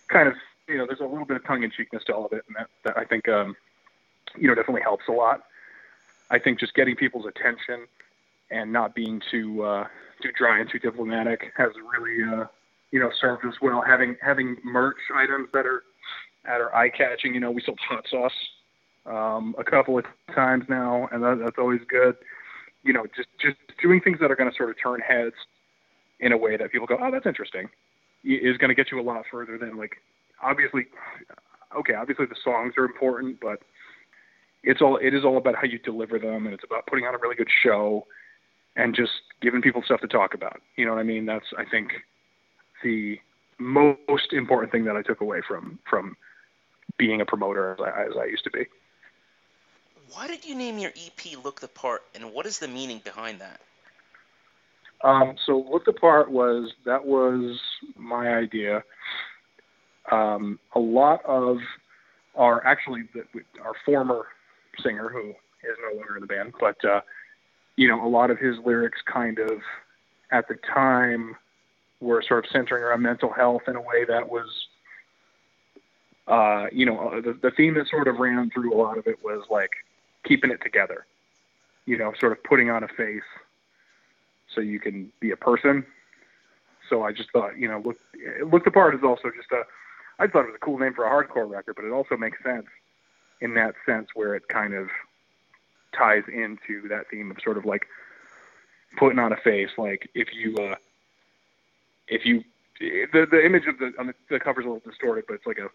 kind 0.08 0.29
of 0.29 0.35
you 0.68 0.78
know 0.78 0.86
there's 0.86 1.00
a 1.00 1.04
little 1.04 1.24
bit 1.24 1.36
of 1.36 1.44
tongue 1.44 1.62
in 1.62 1.70
cheekness 1.70 2.04
to 2.04 2.14
all 2.14 2.26
of 2.26 2.32
it 2.32 2.44
and 2.46 2.56
that, 2.56 2.68
that 2.84 2.98
I 2.98 3.04
think 3.04 3.28
um 3.28 3.56
you 4.36 4.48
know 4.48 4.54
definitely 4.54 4.82
helps 4.82 5.04
a 5.08 5.12
lot 5.12 5.42
I 6.30 6.38
think 6.38 6.58
just 6.58 6.74
getting 6.74 6.96
people's 6.96 7.26
attention 7.26 7.86
and 8.50 8.72
not 8.72 8.94
being 8.94 9.20
too 9.30 9.62
uh, 9.62 9.86
too 10.22 10.30
dry 10.36 10.60
and 10.60 10.70
too 10.70 10.78
diplomatic 10.78 11.52
has 11.56 11.70
really 11.98 12.22
uh, 12.22 12.46
you 12.90 13.00
know 13.00 13.10
served 13.20 13.44
us 13.44 13.54
well. 13.60 13.82
Having 13.86 14.16
having 14.20 14.56
merch 14.64 14.98
items 15.14 15.48
that 15.52 15.66
are 15.66 15.82
that 16.44 16.60
are 16.60 16.74
eye 16.74 16.88
catching. 16.88 17.34
You 17.34 17.40
know, 17.40 17.50
we 17.50 17.62
sold 17.62 17.78
hot 17.80 18.06
sauce 18.10 18.32
um, 19.06 19.55
a 19.58 19.64
couple 19.64 19.98
of 19.98 20.05
times 20.34 20.64
now, 20.69 21.08
and 21.12 21.22
that, 21.22 21.38
that's 21.38 21.58
always 21.58 21.81
good. 21.88 22.17
You 22.82 22.93
know, 22.93 23.06
just 23.17 23.29
just 23.41 23.56
doing 23.81 24.00
things 24.00 24.19
that 24.20 24.31
are 24.31 24.36
going 24.36 24.50
to 24.50 24.56
sort 24.56 24.70
of 24.70 24.76
turn 24.82 25.00
heads 25.00 25.34
in 26.19 26.32
a 26.32 26.36
way 26.36 26.56
that 26.56 26.72
people 26.72 26.86
go, 26.86 26.96
oh, 26.98 27.10
that's 27.10 27.26
interesting, 27.26 27.69
is 28.24 28.56
going 28.56 28.70
to 28.70 28.74
get 28.74 28.91
you 28.91 28.98
a 28.98 29.02
lot 29.02 29.24
further 29.31 29.58
than 29.58 29.76
like 29.76 30.00
obviously. 30.43 30.86
Okay, 31.76 31.94
obviously 31.94 32.26
the 32.26 32.36
songs 32.43 32.74
are 32.78 32.84
important, 32.84 33.38
but 33.40 33.60
it's 34.62 34.81
all 34.81 34.96
it 34.96 35.14
is 35.14 35.24
all 35.24 35.36
about 35.36 35.55
how 35.56 35.64
you 35.64 35.78
deliver 35.78 36.19
them, 36.19 36.46
and 36.46 36.55
it's 36.55 36.64
about 36.64 36.86
putting 36.86 37.05
on 37.06 37.14
a 37.14 37.19
really 37.19 37.36
good 37.36 37.50
show 37.62 38.06
and 38.76 38.94
just 38.94 39.12
giving 39.40 39.62
people 39.62 39.82
stuff 39.84 40.00
to 40.00 40.08
talk 40.08 40.34
about. 40.34 40.60
You 40.76 40.84
know 40.84 40.93
what 40.93 41.00
I 41.00 41.05
mean? 41.05 41.26
That's 41.26 41.46
I 41.56 41.64
think 41.64 41.93
the 42.82 43.19
most 43.58 44.32
important 44.32 44.72
thing 44.72 44.84
that 44.84 44.96
I 44.96 45.02
took 45.02 45.20
away 45.20 45.40
from 45.46 45.78
from 45.88 46.16
being 46.98 47.20
a 47.20 47.26
promoter 47.26 47.72
as 47.72 47.78
I, 47.81 48.02
as 48.05 48.12
I 48.20 48.24
used 48.26 48.44
to 48.44 48.50
be. 48.50 48.66
Why 50.12 50.26
did 50.26 50.44
you 50.44 50.55
name 50.55 50.78
your 50.78 50.90
EP 50.90 51.43
"Look 51.43 51.60
the 51.60 51.69
Part," 51.69 52.02
and 52.14 52.32
what 52.32 52.46
is 52.46 52.58
the 52.58 52.69
meaning 52.69 53.00
behind 53.05 53.40
that? 53.40 53.60
Um, 55.02 55.36
so 55.44 55.64
"Look 55.70 55.84
the 55.84 55.93
Part" 55.93 56.31
was 56.31 56.72
that 56.84 57.05
was 57.05 57.60
my 57.96 58.34
idea. 58.34 58.82
Um, 60.10 60.58
a 60.75 60.79
lot 60.79 61.25
of 61.25 61.58
our 62.34 62.65
actually 62.67 63.05
the, 63.15 63.25
our 63.65 63.72
former 63.84 64.27
singer 64.82 65.08
who 65.08 65.31
is 65.31 65.77
no 65.91 65.96
longer 65.96 66.17
in 66.17 66.20
the 66.20 66.27
band, 66.27 66.55
but 66.60 66.82
uh, 66.84 67.01
you 67.77 67.89
know, 67.89 68.06
a 68.06 68.08
lot 68.08 68.31
of 68.31 68.39
his 68.39 68.56
lyrics 68.65 69.01
kind 69.13 69.39
of 69.39 69.60
at 70.31 70.48
the 70.48 70.56
time 70.72 71.36
were 72.01 72.22
sort 72.22 72.44
of 72.44 72.51
centering 72.51 72.82
around 72.82 73.03
mental 73.03 73.32
health 73.32 73.63
in 73.69 73.77
a 73.77 73.81
way 73.81 74.05
that 74.06 74.29
was 74.29 74.48
uh, 76.29 76.67
you 76.72 76.84
know, 76.84 77.20
the, 77.20 77.39
the 77.41 77.51
theme 77.53 77.75
that 77.75 77.89
sort 77.89 78.08
of 78.08 78.17
ran 78.19 78.51
through 78.51 78.75
a 78.75 78.77
lot 78.77 78.98
of 78.98 79.06
it 79.06 79.22
was 79.22 79.44
like 79.48 79.70
keeping 80.25 80.51
it 80.51 80.60
together, 80.63 81.06
you 81.84 81.96
know, 81.96 82.13
sort 82.19 82.32
of 82.32 82.43
putting 82.43 82.69
on 82.69 82.82
a 82.82 82.89
face 82.89 83.22
so 84.53 84.60
you 84.60 84.81
can 84.81 85.10
be 85.20 85.31
a 85.31 85.36
person. 85.36 85.84
So 86.91 87.03
I 87.03 87.13
just 87.13 87.31
thought, 87.31 87.56
you 87.56 87.69
know, 87.69 87.81
look, 87.84 87.98
look 88.44 88.65
the 88.65 88.70
part 88.70 88.94
is 88.94 89.03
also 89.05 89.31
just 89.36 89.51
a, 89.53 89.63
I 90.19 90.27
thought 90.27 90.44
it 90.44 90.53
was 90.53 90.56
a 90.61 90.65
cool 90.65 90.79
name 90.79 90.94
for 90.94 91.05
a 91.05 91.11
hardcore 91.11 91.49
record, 91.49 91.77
but 91.77 91.85
it 91.85 91.93
also 91.93 92.17
makes 92.17 92.39
sense 92.43 92.67
in 93.41 93.55
that 93.55 93.75
sense 93.85 94.08
where 94.15 94.35
it 94.35 94.49
kind 94.49 94.75
of 94.75 94.89
ties 95.96 96.23
into 96.29 96.89
that 96.89 97.05
theme 97.11 97.31
of 97.31 97.37
sort 97.43 97.58
of 97.58 97.65
like 97.65 97.87
putting 98.99 99.19
on 99.19 99.32
a 99.32 99.37
face. 99.37 99.70
Like 99.77 100.08
if 100.15 100.29
you 100.32 100.56
uh, 100.56 100.77
if 102.08 102.25
you 102.25 102.43
the 102.81 103.27
the 103.31 103.44
image 103.44 103.67
of 103.67 103.79
the 103.79 103.93
on 103.99 104.08
the, 104.08 104.15
the 104.31 104.41
cover's 104.41 104.65
a 104.65 104.69
little 104.69 104.82
distorted, 104.89 105.25
but 105.27 105.35
it's 105.35 105.46
like 105.46 105.58
a 105.58 105.69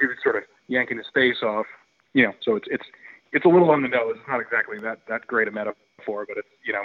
dude 0.00 0.10
sort 0.22 0.36
of 0.36 0.44
yanking 0.68 0.98
his 0.98 1.06
face 1.14 1.42
off. 1.42 1.66
You 2.14 2.24
know, 2.24 2.32
so 2.42 2.56
it's 2.56 2.66
it's 2.70 2.84
it's 3.32 3.44
a 3.44 3.48
little 3.48 3.70
on 3.70 3.82
the 3.82 3.88
nose. 3.88 4.14
It's 4.16 4.28
not 4.28 4.40
exactly 4.40 4.78
that 4.80 5.00
that 5.08 5.26
great 5.26 5.48
a 5.48 5.50
metaphor, 5.50 6.26
but 6.26 6.36
it's 6.36 6.48
you 6.64 6.72
know 6.72 6.84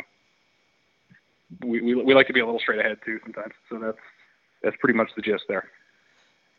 we, 1.64 1.82
we 1.82 1.96
we 1.96 2.14
like 2.14 2.28
to 2.28 2.34
be 2.34 2.40
a 2.40 2.46
little 2.46 2.60
straight 2.60 2.80
ahead 2.80 2.98
too 3.06 3.20
sometimes. 3.24 3.54
So 3.70 3.80
that's 3.80 3.98
that's 4.64 4.76
pretty 4.80 4.98
much 4.98 5.10
the 5.16 5.22
gist 5.22 5.44
there. 5.48 5.70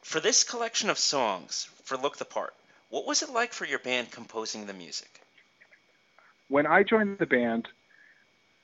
For 0.03 0.21
this 0.21 0.45
collection 0.45 0.91
of 0.91 0.99
songs 0.99 1.69
for 1.85 1.97
Look 1.97 2.17
the 2.17 2.25
Part, 2.25 2.55
what 2.91 3.07
was 3.07 3.23
it 3.23 3.31
like 3.31 3.53
for 3.53 3.67
your 3.67 3.79
band 3.79 4.11
composing 4.11 4.67
the 4.67 4.73
music? 4.73 5.21
When 6.49 6.67
I 6.67 6.83
joined 6.83 7.19
the 7.19 7.27
band, 7.27 7.69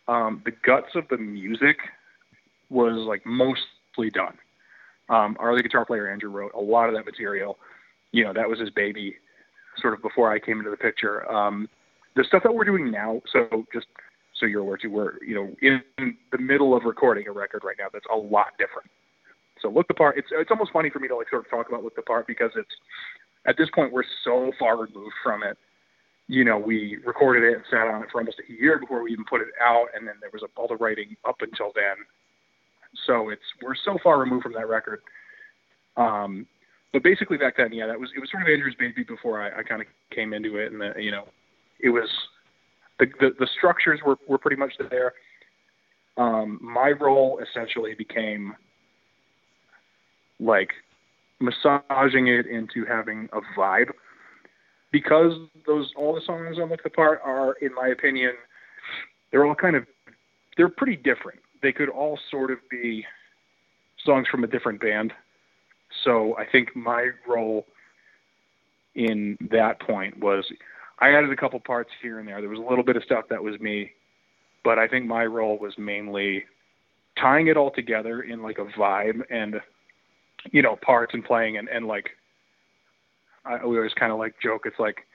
um, 0.08 0.42
the 0.44 0.52
guts 0.52 0.94
of 0.94 1.08
the 1.08 1.18
music 1.18 1.76
was 2.70 2.96
like 2.96 3.26
mostly 3.26 4.10
done. 4.12 4.38
Um, 5.08 5.36
our 5.38 5.52
other 5.52 5.62
guitar 5.62 5.84
player 5.84 6.10
Andrew 6.10 6.30
wrote 6.30 6.52
a 6.54 6.60
lot 6.60 6.88
of 6.88 6.94
that 6.94 7.04
material. 7.04 7.58
You 8.12 8.24
know, 8.24 8.32
that 8.32 8.48
was 8.48 8.58
his 8.58 8.70
baby, 8.70 9.16
sort 9.78 9.92
of 9.92 10.00
before 10.00 10.32
I 10.32 10.38
came 10.38 10.58
into 10.58 10.70
the 10.70 10.76
picture. 10.76 11.30
Um, 11.30 11.68
the 12.16 12.24
stuff 12.24 12.42
that 12.44 12.54
we're 12.54 12.64
doing 12.64 12.90
now, 12.90 13.20
so 13.30 13.66
just 13.72 13.86
so 14.34 14.46
you're 14.46 14.62
aware 14.62 14.76
too, 14.76 14.90
we're 14.90 15.22
you 15.22 15.34
know 15.34 15.54
in 15.60 15.82
the 16.32 16.38
middle 16.38 16.74
of 16.74 16.84
recording 16.84 17.28
a 17.28 17.32
record 17.32 17.64
right 17.64 17.76
now 17.78 17.88
that's 17.92 18.06
a 18.10 18.16
lot 18.16 18.48
different. 18.58 18.90
So 19.64 19.70
look 19.70 19.88
the 19.88 19.94
part. 19.94 20.18
It's 20.18 20.28
it's 20.30 20.50
almost 20.50 20.72
funny 20.72 20.90
for 20.90 20.98
me 21.00 21.08
to 21.08 21.16
like 21.16 21.30
sort 21.30 21.44
of 21.44 21.50
talk 21.50 21.68
about 21.68 21.82
look 21.82 21.96
the 21.96 22.02
part 22.02 22.26
because 22.26 22.50
it's 22.54 22.76
at 23.46 23.56
this 23.56 23.68
point 23.74 23.92
we're 23.92 24.04
so 24.22 24.52
far 24.58 24.76
removed 24.76 25.14
from 25.24 25.42
it. 25.42 25.56
You 26.28 26.44
know, 26.44 26.58
we 26.58 26.98
recorded 27.04 27.44
it 27.44 27.56
and 27.56 27.64
sat 27.70 27.88
on 27.88 28.02
it 28.02 28.08
for 28.12 28.20
almost 28.20 28.40
a 28.46 28.52
year 28.52 28.78
before 28.78 29.02
we 29.02 29.12
even 29.12 29.24
put 29.24 29.40
it 29.40 29.48
out, 29.60 29.86
and 29.96 30.06
then 30.06 30.16
there 30.20 30.30
was 30.32 30.42
all 30.56 30.68
the 30.68 30.76
writing 30.76 31.16
up 31.26 31.36
until 31.40 31.72
then. 31.74 31.96
So 33.06 33.30
it's 33.30 33.42
we're 33.62 33.74
so 33.86 33.96
far 34.04 34.20
removed 34.20 34.42
from 34.42 34.52
that 34.52 34.68
record. 34.68 35.00
Um, 35.96 36.46
but 36.92 37.02
basically 37.02 37.38
back 37.38 37.56
then, 37.56 37.72
yeah, 37.72 37.86
that 37.86 37.98
was 37.98 38.10
it 38.14 38.20
was 38.20 38.30
sort 38.30 38.42
of 38.42 38.50
Andrew's 38.50 38.76
baby 38.78 39.02
before 39.02 39.40
I, 39.40 39.60
I 39.60 39.62
kind 39.62 39.80
of 39.80 39.88
came 40.14 40.34
into 40.34 40.58
it, 40.58 40.72
and 40.72 40.80
the, 40.80 40.92
you 40.98 41.10
know, 41.10 41.24
it 41.80 41.88
was 41.88 42.08
the, 42.98 43.06
the 43.18 43.30
the 43.38 43.48
structures 43.56 44.00
were 44.04 44.16
were 44.28 44.38
pretty 44.38 44.56
much 44.56 44.74
there. 44.90 45.14
Um, 46.18 46.58
my 46.60 46.90
role 46.90 47.40
essentially 47.40 47.94
became 47.94 48.54
like 50.40 50.70
massaging 51.40 52.28
it 52.28 52.46
into 52.46 52.84
having 52.86 53.28
a 53.32 53.40
vibe 53.58 53.90
because 54.92 55.32
those 55.66 55.92
all 55.96 56.14
the 56.14 56.20
songs 56.24 56.56
on 56.62 56.68
the 56.68 56.90
Part 56.90 57.20
are, 57.24 57.54
in 57.60 57.74
my 57.74 57.88
opinion, 57.88 58.32
they're 59.30 59.44
all 59.44 59.54
kind 59.54 59.76
of 59.76 59.84
they're 60.56 60.68
pretty 60.68 60.96
different. 60.96 61.40
They 61.62 61.72
could 61.72 61.88
all 61.88 62.18
sort 62.30 62.50
of 62.50 62.58
be 62.70 63.04
songs 64.04 64.28
from 64.30 64.44
a 64.44 64.46
different 64.46 64.80
band. 64.80 65.12
So 66.04 66.36
I 66.36 66.44
think 66.50 66.76
my 66.76 67.10
role 67.28 67.66
in 68.94 69.36
that 69.50 69.80
point 69.80 70.18
was 70.20 70.44
I 71.00 71.10
added 71.10 71.32
a 71.32 71.36
couple 71.36 71.58
parts 71.60 71.90
here 72.00 72.20
and 72.20 72.28
there. 72.28 72.40
There 72.40 72.50
was 72.50 72.60
a 72.60 72.62
little 72.62 72.84
bit 72.84 72.96
of 72.96 73.02
stuff 73.02 73.24
that 73.30 73.42
was 73.42 73.58
me, 73.60 73.90
but 74.62 74.78
I 74.78 74.86
think 74.86 75.06
my 75.06 75.24
role 75.24 75.58
was 75.58 75.74
mainly 75.76 76.44
tying 77.20 77.48
it 77.48 77.56
all 77.56 77.70
together 77.70 78.22
in 78.22 78.42
like 78.42 78.58
a 78.58 78.66
vibe 78.78 79.22
and 79.30 79.56
you 80.52 80.62
know 80.62 80.76
parts 80.76 81.14
and 81.14 81.24
playing 81.24 81.56
and 81.56 81.68
and 81.68 81.86
like 81.86 82.10
I 83.44 83.64
we 83.64 83.76
always 83.76 83.94
kind 83.94 84.12
of 84.12 84.18
like 84.18 84.34
joke 84.40 84.66
it's 84.66 84.78
like 84.78 85.06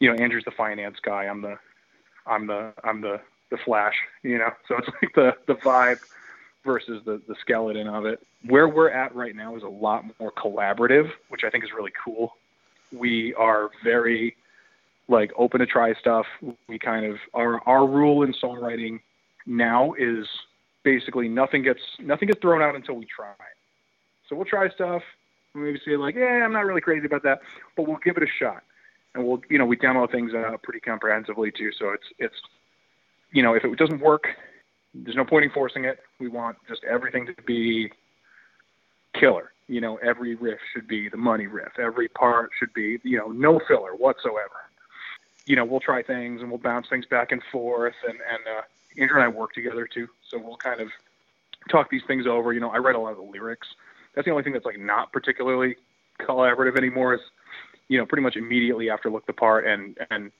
you 0.00 0.08
know 0.08 0.22
Andrew's 0.22 0.44
the 0.44 0.50
finance 0.50 0.96
guy 1.02 1.24
I'm 1.24 1.42
the 1.42 1.58
I'm 2.26 2.46
the 2.46 2.72
I'm 2.84 3.00
the 3.00 3.20
the 3.50 3.56
flash 3.58 3.94
you 4.22 4.38
know? 4.38 4.50
So 4.68 4.76
it's 4.76 4.88
like 5.02 5.14
the 5.14 5.36
the 5.46 5.54
vibe 5.60 6.00
versus 6.64 7.02
the 7.04 7.20
the 7.28 7.34
skeleton 7.40 7.88
of 7.88 8.06
it. 8.06 8.20
Where 8.46 8.68
we're 8.68 8.90
at 8.90 9.14
right 9.14 9.34
now 9.34 9.56
is 9.56 9.62
a 9.62 9.68
lot 9.68 10.04
more 10.20 10.32
collaborative 10.32 11.10
which 11.28 11.44
I 11.44 11.50
think 11.50 11.64
is 11.64 11.72
really 11.72 11.92
cool. 12.04 12.32
We 12.92 13.34
are 13.34 13.70
very 13.82 14.36
like 15.08 15.32
open 15.36 15.60
to 15.60 15.66
try 15.66 15.94
stuff. 15.94 16.26
We 16.68 16.78
kind 16.78 17.06
of 17.06 17.18
our 17.34 17.60
our 17.68 17.86
rule 17.86 18.22
in 18.22 18.32
songwriting 18.32 19.00
now 19.46 19.94
is 19.94 20.26
basically 20.82 21.28
nothing 21.28 21.62
gets 21.62 21.80
nothing 21.98 22.28
gets 22.28 22.40
thrown 22.40 22.62
out 22.62 22.74
until 22.74 22.94
we 22.94 23.06
try 23.06 23.34
so 24.28 24.36
we'll 24.36 24.44
try 24.44 24.68
stuff. 24.70 25.02
Maybe 25.54 25.80
say 25.84 25.96
like, 25.96 26.14
yeah, 26.14 26.44
I'm 26.44 26.52
not 26.52 26.66
really 26.66 26.80
crazy 26.80 27.06
about 27.06 27.22
that, 27.22 27.40
but 27.76 27.86
we'll 27.86 27.98
give 27.98 28.16
it 28.16 28.22
a 28.22 28.26
shot. 28.38 28.62
And 29.14 29.26
we'll, 29.26 29.40
you 29.48 29.58
know, 29.58 29.64
we 29.64 29.76
demo 29.76 30.06
things 30.06 30.34
out 30.34 30.62
pretty 30.62 30.80
comprehensively 30.80 31.50
too. 31.50 31.72
So 31.78 31.90
it's, 31.90 32.06
it's, 32.18 32.34
you 33.32 33.42
know, 33.42 33.54
if 33.54 33.64
it 33.64 33.78
doesn't 33.78 34.00
work, 34.00 34.28
there's 34.94 35.16
no 35.16 35.24
point 35.24 35.44
in 35.44 35.50
forcing 35.50 35.84
it. 35.84 36.00
We 36.20 36.28
want 36.28 36.58
just 36.68 36.84
everything 36.84 37.26
to 37.26 37.34
be 37.46 37.90
killer. 39.18 39.52
You 39.68 39.80
know, 39.80 39.96
every 39.96 40.34
riff 40.34 40.58
should 40.72 40.86
be 40.86 41.08
the 41.08 41.16
money 41.16 41.46
riff. 41.46 41.78
Every 41.78 42.08
part 42.08 42.50
should 42.58 42.72
be, 42.72 42.98
you 43.02 43.18
know, 43.18 43.28
no 43.28 43.60
filler 43.66 43.96
whatsoever. 43.96 44.60
You 45.46 45.56
know, 45.56 45.64
we'll 45.64 45.80
try 45.80 46.02
things 46.02 46.40
and 46.40 46.50
we'll 46.50 46.58
bounce 46.58 46.88
things 46.88 47.06
back 47.06 47.32
and 47.32 47.42
forth. 47.50 47.94
And, 48.06 48.18
and 48.30 48.58
uh, 48.58 48.62
Andrew 49.00 49.16
and 49.16 49.24
I 49.24 49.28
work 49.28 49.54
together 49.54 49.86
too. 49.86 50.08
So 50.28 50.38
we'll 50.38 50.56
kind 50.56 50.80
of 50.80 50.88
talk 51.70 51.90
these 51.90 52.04
things 52.06 52.26
over. 52.26 52.52
You 52.52 52.60
know, 52.60 52.70
I 52.70 52.78
write 52.78 52.94
a 52.94 52.98
lot 52.98 53.12
of 53.12 53.16
the 53.16 53.24
lyrics 53.24 53.68
that's 54.16 54.24
the 54.24 54.32
only 54.32 54.42
thing 54.42 54.54
that's 54.54 54.64
like 54.64 54.80
not 54.80 55.12
particularly 55.12 55.76
collaborative 56.18 56.76
anymore. 56.76 57.14
Is 57.14 57.20
you 57.88 57.98
know 57.98 58.06
pretty 58.06 58.22
much 58.22 58.34
immediately 58.36 58.90
after 58.90 59.10
Look 59.10 59.26
the 59.26 59.32
Part 59.32 59.66
and 59.66 59.96
and 60.10 60.32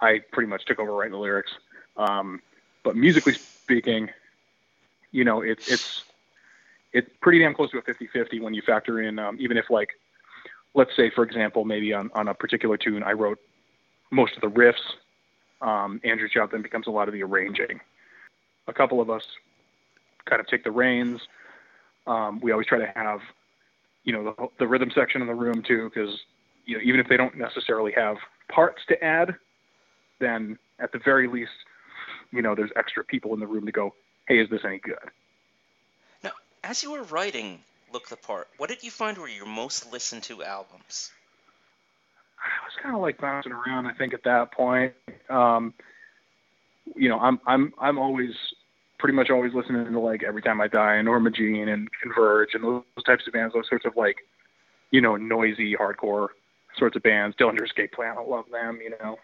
I 0.00 0.20
pretty 0.32 0.48
much 0.48 0.64
took 0.64 0.80
over 0.80 0.92
writing 0.92 1.12
the 1.12 1.18
lyrics. 1.18 1.52
Um, 1.96 2.40
but 2.82 2.96
musically 2.96 3.34
speaking, 3.34 4.10
you 5.12 5.22
know 5.22 5.42
it's 5.42 5.70
it's 5.70 6.04
it's 6.92 7.08
pretty 7.20 7.38
damn 7.38 7.54
close 7.54 7.70
to 7.72 7.78
a 7.78 7.82
50-50 7.82 8.40
when 8.40 8.54
you 8.54 8.62
factor 8.62 9.00
in 9.02 9.18
um, 9.18 9.36
even 9.38 9.56
if 9.56 9.68
like 9.68 9.90
let's 10.74 10.94
say 10.96 11.10
for 11.10 11.24
example 11.24 11.64
maybe 11.64 11.92
on 11.92 12.10
on 12.14 12.28
a 12.28 12.34
particular 12.34 12.76
tune 12.76 13.02
I 13.02 13.12
wrote 13.12 13.38
most 14.10 14.34
of 14.34 14.40
the 14.40 14.50
riffs. 14.50 14.94
Um, 15.60 16.00
Andrew 16.04 16.28
job 16.28 16.50
then 16.52 16.62
becomes 16.62 16.86
a 16.86 16.90
lot 16.90 17.08
of 17.08 17.14
the 17.14 17.22
arranging. 17.22 17.80
A 18.66 18.72
couple 18.72 19.00
of 19.00 19.10
us 19.10 19.26
kind 20.24 20.40
of 20.40 20.46
take 20.46 20.64
the 20.64 20.70
reins 20.70 21.20
um, 22.06 22.40
we 22.40 22.52
always 22.52 22.66
try 22.66 22.78
to 22.78 22.92
have, 22.94 23.20
you 24.04 24.12
know, 24.12 24.34
the, 24.36 24.48
the 24.58 24.66
rhythm 24.66 24.90
section 24.94 25.20
in 25.20 25.26
the 25.26 25.34
room 25.34 25.62
too, 25.62 25.90
because 25.92 26.18
you 26.66 26.76
know 26.76 26.82
even 26.84 27.00
if 27.00 27.08
they 27.08 27.16
don't 27.16 27.36
necessarily 27.36 27.92
have 27.92 28.16
parts 28.48 28.82
to 28.88 29.02
add, 29.02 29.34
then 30.20 30.58
at 30.80 30.92
the 30.92 30.98
very 31.04 31.28
least, 31.28 31.52
you 32.32 32.42
know, 32.42 32.54
there's 32.54 32.70
extra 32.76 33.04
people 33.04 33.32
in 33.34 33.40
the 33.40 33.46
room 33.46 33.66
to 33.66 33.72
go, 33.72 33.94
hey, 34.28 34.38
is 34.38 34.50
this 34.50 34.60
any 34.64 34.78
good? 34.78 35.10
Now, 36.22 36.32
as 36.62 36.82
you 36.82 36.92
were 36.92 37.02
writing 37.04 37.60
Look 37.92 38.08
the 38.08 38.16
Part, 38.16 38.48
what 38.56 38.68
did 38.68 38.82
you 38.82 38.90
find 38.90 39.16
were 39.16 39.28
your 39.28 39.46
most 39.46 39.92
listened 39.92 40.24
to 40.24 40.42
albums? 40.42 41.12
I 42.38 42.64
was 42.66 42.74
kind 42.82 42.94
of 42.94 43.00
like 43.00 43.18
bouncing 43.18 43.52
around. 43.52 43.86
I 43.86 43.94
think 43.94 44.12
at 44.12 44.24
that 44.24 44.52
point, 44.52 44.92
um, 45.30 45.72
you 46.94 47.08
know, 47.08 47.18
I'm 47.18 47.40
I'm 47.46 47.72
I'm 47.80 47.98
always 47.98 48.32
pretty 48.98 49.14
much 49.14 49.30
always 49.30 49.52
listening 49.54 49.90
to 49.90 50.00
like 50.00 50.22
Every 50.22 50.42
Time 50.42 50.60
I 50.60 50.68
Die 50.68 50.94
and 50.94 51.06
Norma 51.06 51.30
Jean 51.30 51.68
and 51.68 51.88
Converge 52.02 52.50
and 52.54 52.64
those, 52.64 52.82
types 53.04 53.24
of 53.26 53.32
bands, 53.32 53.54
those 53.54 53.68
sorts 53.68 53.84
of 53.84 53.92
like, 53.96 54.16
you 54.90 55.00
know, 55.00 55.16
noisy 55.16 55.74
hardcore 55.74 56.28
sorts 56.78 56.96
of 56.96 57.02
bands. 57.02 57.36
Dillinger 57.36 57.64
Escape 57.64 57.92
Plan, 57.92 58.16
I 58.18 58.22
love 58.22 58.44
them, 58.50 58.78
you 58.82 58.90
know. 58.90 59.16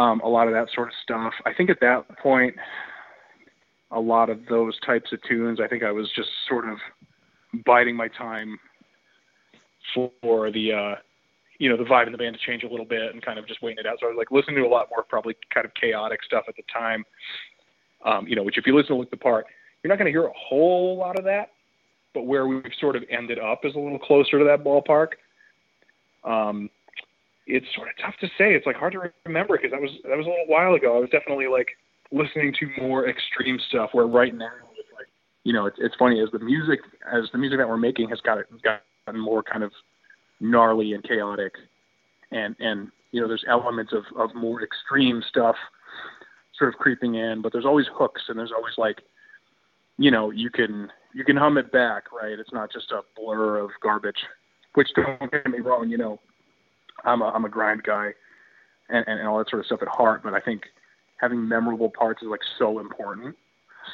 Um, 0.00 0.20
a 0.20 0.28
lot 0.28 0.46
of 0.46 0.54
that 0.54 0.68
sort 0.74 0.88
of 0.88 0.94
stuff. 1.02 1.32
I 1.46 1.54
think 1.54 1.70
at 1.70 1.80
that 1.80 2.18
point, 2.18 2.54
a 3.90 4.00
lot 4.00 4.28
of 4.28 4.40
those 4.48 4.78
types 4.80 5.12
of 5.12 5.22
tunes, 5.22 5.58
I 5.62 5.68
think 5.68 5.82
I 5.82 5.92
was 5.92 6.10
just 6.14 6.28
sort 6.48 6.68
of 6.68 6.76
biding 7.64 7.96
my 7.96 8.08
time 8.08 8.58
for 9.94 10.50
the, 10.50 10.72
uh, 10.72 10.94
you 11.58 11.70
know, 11.70 11.76
the 11.76 11.84
vibe 11.84 12.06
in 12.06 12.12
the 12.12 12.18
band 12.18 12.36
to 12.36 12.46
change 12.46 12.62
a 12.62 12.68
little 12.68 12.84
bit 12.84 13.14
and 13.14 13.24
kind 13.24 13.38
of 13.38 13.48
just 13.48 13.62
waiting 13.62 13.78
it 13.78 13.86
out. 13.86 13.96
So 14.00 14.06
I 14.06 14.10
was 14.10 14.18
like 14.18 14.30
listening 14.30 14.56
to 14.56 14.68
a 14.68 14.68
lot 14.68 14.88
more 14.90 15.02
probably 15.02 15.34
kind 15.54 15.64
of 15.64 15.72
chaotic 15.74 16.22
stuff 16.22 16.44
at 16.48 16.56
the 16.56 16.62
time 16.70 17.04
um, 18.06 18.26
you 18.26 18.36
know, 18.36 18.42
which 18.42 18.56
if 18.56 18.66
you 18.66 18.74
listen 18.74 18.94
to 18.94 19.00
Look 19.00 19.10
the 19.10 19.16
Part, 19.16 19.46
you're 19.82 19.92
not 19.92 19.98
going 19.98 20.06
to 20.06 20.12
hear 20.12 20.26
a 20.26 20.32
whole 20.32 20.96
lot 20.96 21.18
of 21.18 21.24
that, 21.24 21.50
but 22.14 22.22
where 22.22 22.46
we've 22.46 22.62
sort 22.80 22.96
of 22.96 23.02
ended 23.10 23.38
up 23.38 23.64
is 23.64 23.74
a 23.74 23.78
little 23.78 23.98
closer 23.98 24.38
to 24.38 24.44
that 24.44 24.64
ballpark. 24.64 25.08
Um, 26.24 26.70
it's 27.46 27.66
sort 27.74 27.88
of 27.88 27.94
tough 28.02 28.14
to 28.20 28.26
say. 28.38 28.54
It's 28.54 28.66
like 28.66 28.76
hard 28.76 28.92
to 28.94 29.12
remember 29.24 29.56
because 29.56 29.72
that 29.72 29.80
was 29.80 29.90
that 30.08 30.16
was 30.16 30.26
a 30.26 30.30
little 30.30 30.46
while 30.46 30.74
ago. 30.74 30.96
I 30.96 31.00
was 31.00 31.10
definitely 31.10 31.46
like 31.48 31.68
listening 32.10 32.54
to 32.60 32.82
more 32.82 33.08
extreme 33.08 33.58
stuff. 33.68 33.90
Where 33.92 34.06
right 34.06 34.34
now, 34.34 34.50
it's 34.76 34.88
like 34.96 35.06
you 35.44 35.52
know, 35.52 35.66
it's 35.66 35.76
it's 35.78 35.94
funny 35.96 36.20
as 36.20 36.28
the 36.32 36.40
music 36.40 36.80
as 37.12 37.24
the 37.32 37.38
music 37.38 37.58
that 37.58 37.68
we're 37.68 37.76
making 37.76 38.08
has 38.08 38.20
got 38.20 38.38
gotten 38.64 39.20
more 39.20 39.42
kind 39.42 39.62
of 39.62 39.72
gnarly 40.40 40.94
and 40.94 41.04
chaotic, 41.04 41.52
and 42.32 42.56
and 42.58 42.88
you 43.12 43.20
know, 43.20 43.28
there's 43.28 43.44
elements 43.48 43.92
of 43.92 44.02
of 44.16 44.34
more 44.34 44.62
extreme 44.62 45.22
stuff 45.28 45.56
sort 46.58 46.72
of 46.72 46.78
creeping 46.78 47.14
in, 47.14 47.42
but 47.42 47.52
there's 47.52 47.64
always 47.64 47.86
hooks 47.92 48.22
and 48.28 48.38
there's 48.38 48.52
always 48.52 48.74
like, 48.78 49.02
you 49.98 50.10
know, 50.10 50.30
you 50.30 50.50
can 50.50 50.90
you 51.14 51.24
can 51.24 51.36
hum 51.36 51.56
it 51.58 51.72
back, 51.72 52.12
right? 52.12 52.38
It's 52.38 52.52
not 52.52 52.72
just 52.72 52.90
a 52.90 53.02
blur 53.16 53.58
of 53.58 53.70
garbage. 53.82 54.24
Which 54.74 54.88
don't 54.94 55.32
get 55.32 55.46
me 55.46 55.60
wrong, 55.60 55.88
you 55.88 55.96
know, 55.96 56.20
I'm 57.04 57.22
a 57.22 57.26
I'm 57.28 57.44
a 57.44 57.48
grind 57.48 57.82
guy, 57.82 58.12
and, 58.88 59.04
and, 59.06 59.18
and 59.18 59.28
all 59.28 59.38
that 59.38 59.48
sort 59.48 59.60
of 59.60 59.66
stuff 59.66 59.82
at 59.82 59.88
heart. 59.88 60.22
But 60.22 60.34
I 60.34 60.40
think 60.40 60.64
having 61.18 61.48
memorable 61.48 61.90
parts 61.90 62.22
is 62.22 62.28
like 62.28 62.42
so 62.58 62.78
important. 62.78 63.36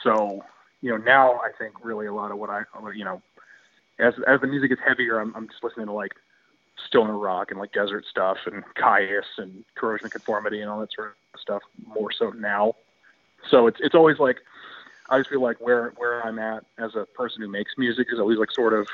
So, 0.02 0.42
you 0.81 0.90
know, 0.90 0.97
now 0.97 1.35
I 1.35 1.50
think 1.57 1.75
really 1.85 2.07
a 2.07 2.14
lot 2.14 2.33
of 2.33 2.38
what 2.38 2.50
I, 2.50 2.62
you 2.95 3.04
know, 3.04 3.23
as 4.00 4.14
as 4.26 4.40
the 4.40 4.47
music 4.47 4.71
gets 4.71 4.81
heavier, 4.87 5.21
I'm 5.21 5.35
I'm 5.37 5.49
just 5.49 5.62
listening 5.62 5.87
to 5.87 5.92
like 5.92 6.12
stoner 6.87 7.17
rock 7.17 7.51
and 7.51 7.61
like 7.61 7.73
desert 7.73 8.05
stuff 8.07 8.39
and 8.47 8.65
Kyuss 8.75 9.39
and 9.39 9.65
corrosion 9.75 10.07
of 10.07 10.12
conformity 10.12 10.61
and 10.61 10.71
all 10.71 10.81
that 10.81 10.93
sort 10.93 11.17
of 11.35 11.41
stuff 11.41 11.62
more 11.87 12.12
so 12.12 12.31
now. 12.31 12.75
So 13.51 13.67
it's 13.67 13.79
it's 13.81 13.95
always 13.95 14.19
like 14.19 14.39
I 15.09 15.19
just 15.19 15.31
feel 15.31 15.43
like 15.43 15.61
where 15.61 15.93
where 15.97 16.25
I'm 16.25 16.39
at 16.39 16.65
as 16.79 16.95
a 16.95 17.07
person 17.07 17.43
who 17.43 17.49
makes 17.49 17.73
music 17.77 18.09
is 18.12 18.19
always 18.19 18.39
like 18.39 18.51
sort 18.51 18.73
of 18.73 18.89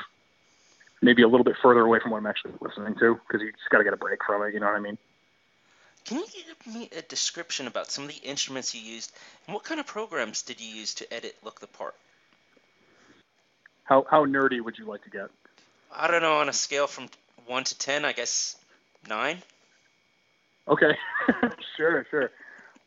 maybe 1.01 1.21
a 1.21 1.27
little 1.27 1.43
bit 1.43 1.55
further 1.61 1.81
away 1.81 1.99
from 1.99 2.11
what 2.11 2.17
I'm 2.17 2.25
actually 2.25 2.53
listening 2.59 2.95
to 2.95 3.19
because 3.27 3.41
you 3.41 3.51
just 3.51 3.69
got 3.69 3.77
to 3.77 3.83
get 3.83 3.93
a 3.93 3.97
break 3.97 4.19
from 4.25 4.43
it. 4.43 4.53
You 4.53 4.59
know 4.59 4.67
what 4.67 4.75
I 4.75 4.79
mean? 4.79 4.97
Can 6.05 6.17
you 6.17 6.25
give 6.33 6.73
me 6.73 6.89
a 6.97 7.01
description 7.03 7.67
about 7.67 7.91
some 7.91 8.05
of 8.05 8.09
the 8.09 8.27
instruments 8.27 8.73
you 8.73 8.81
used 8.81 9.11
and 9.47 9.53
what 9.53 9.63
kind 9.63 9.79
of 9.79 9.85
programs 9.85 10.41
did 10.41 10.59
you 10.59 10.67
use 10.67 10.93
to 10.95 11.13
edit 11.13 11.35
Look 11.43 11.59
the 11.59 11.67
Part? 11.67 11.95
How 13.83 14.05
how 14.09 14.25
nerdy 14.25 14.61
would 14.61 14.77
you 14.77 14.85
like 14.85 15.03
to 15.03 15.09
get? 15.09 15.29
I 15.95 16.07
don't 16.07 16.21
know 16.21 16.37
on 16.37 16.49
a 16.49 16.53
scale 16.53 16.87
from 16.87 17.09
one 17.49 17.63
to 17.63 17.77
ten, 17.77 18.05
I 18.05 18.13
guess 18.13 18.55
nine. 19.07 19.39
Okay, 20.67 20.95
sure, 21.75 22.05
sure. 22.09 22.31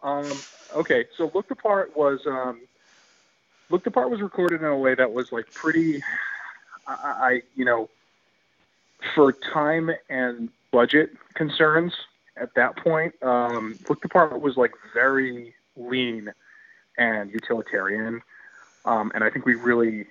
Um, 0.02 0.30
okay, 0.74 1.06
so 1.16 1.30
Look 1.34 1.48
the 1.48 1.56
Part 1.56 1.96
was 1.96 2.20
um, 2.26 2.60
Look 3.70 3.82
the 3.84 3.90
Part 3.90 4.08
was 4.08 4.20
recorded 4.20 4.60
in 4.60 4.66
a 4.66 4.78
way 4.78 4.94
that 4.94 5.12
was 5.12 5.32
like 5.32 5.52
pretty. 5.52 6.00
I, 6.86 6.92
I 6.92 7.42
you 7.56 7.64
know, 7.64 7.90
for 9.14 9.32
time 9.32 9.90
and 10.08 10.48
budget 10.70 11.10
concerns 11.34 11.92
at 12.36 12.54
that 12.54 12.76
point, 12.76 13.14
um, 13.22 13.78
Look 13.88 14.00
the 14.00 14.08
Part 14.08 14.40
was 14.40 14.56
like 14.56 14.72
very 14.94 15.54
lean 15.76 16.32
and 16.98 17.30
utilitarian, 17.32 18.22
um, 18.84 19.10
and 19.14 19.24
I 19.24 19.30
think 19.30 19.44
we 19.44 19.56
really, 19.56 20.06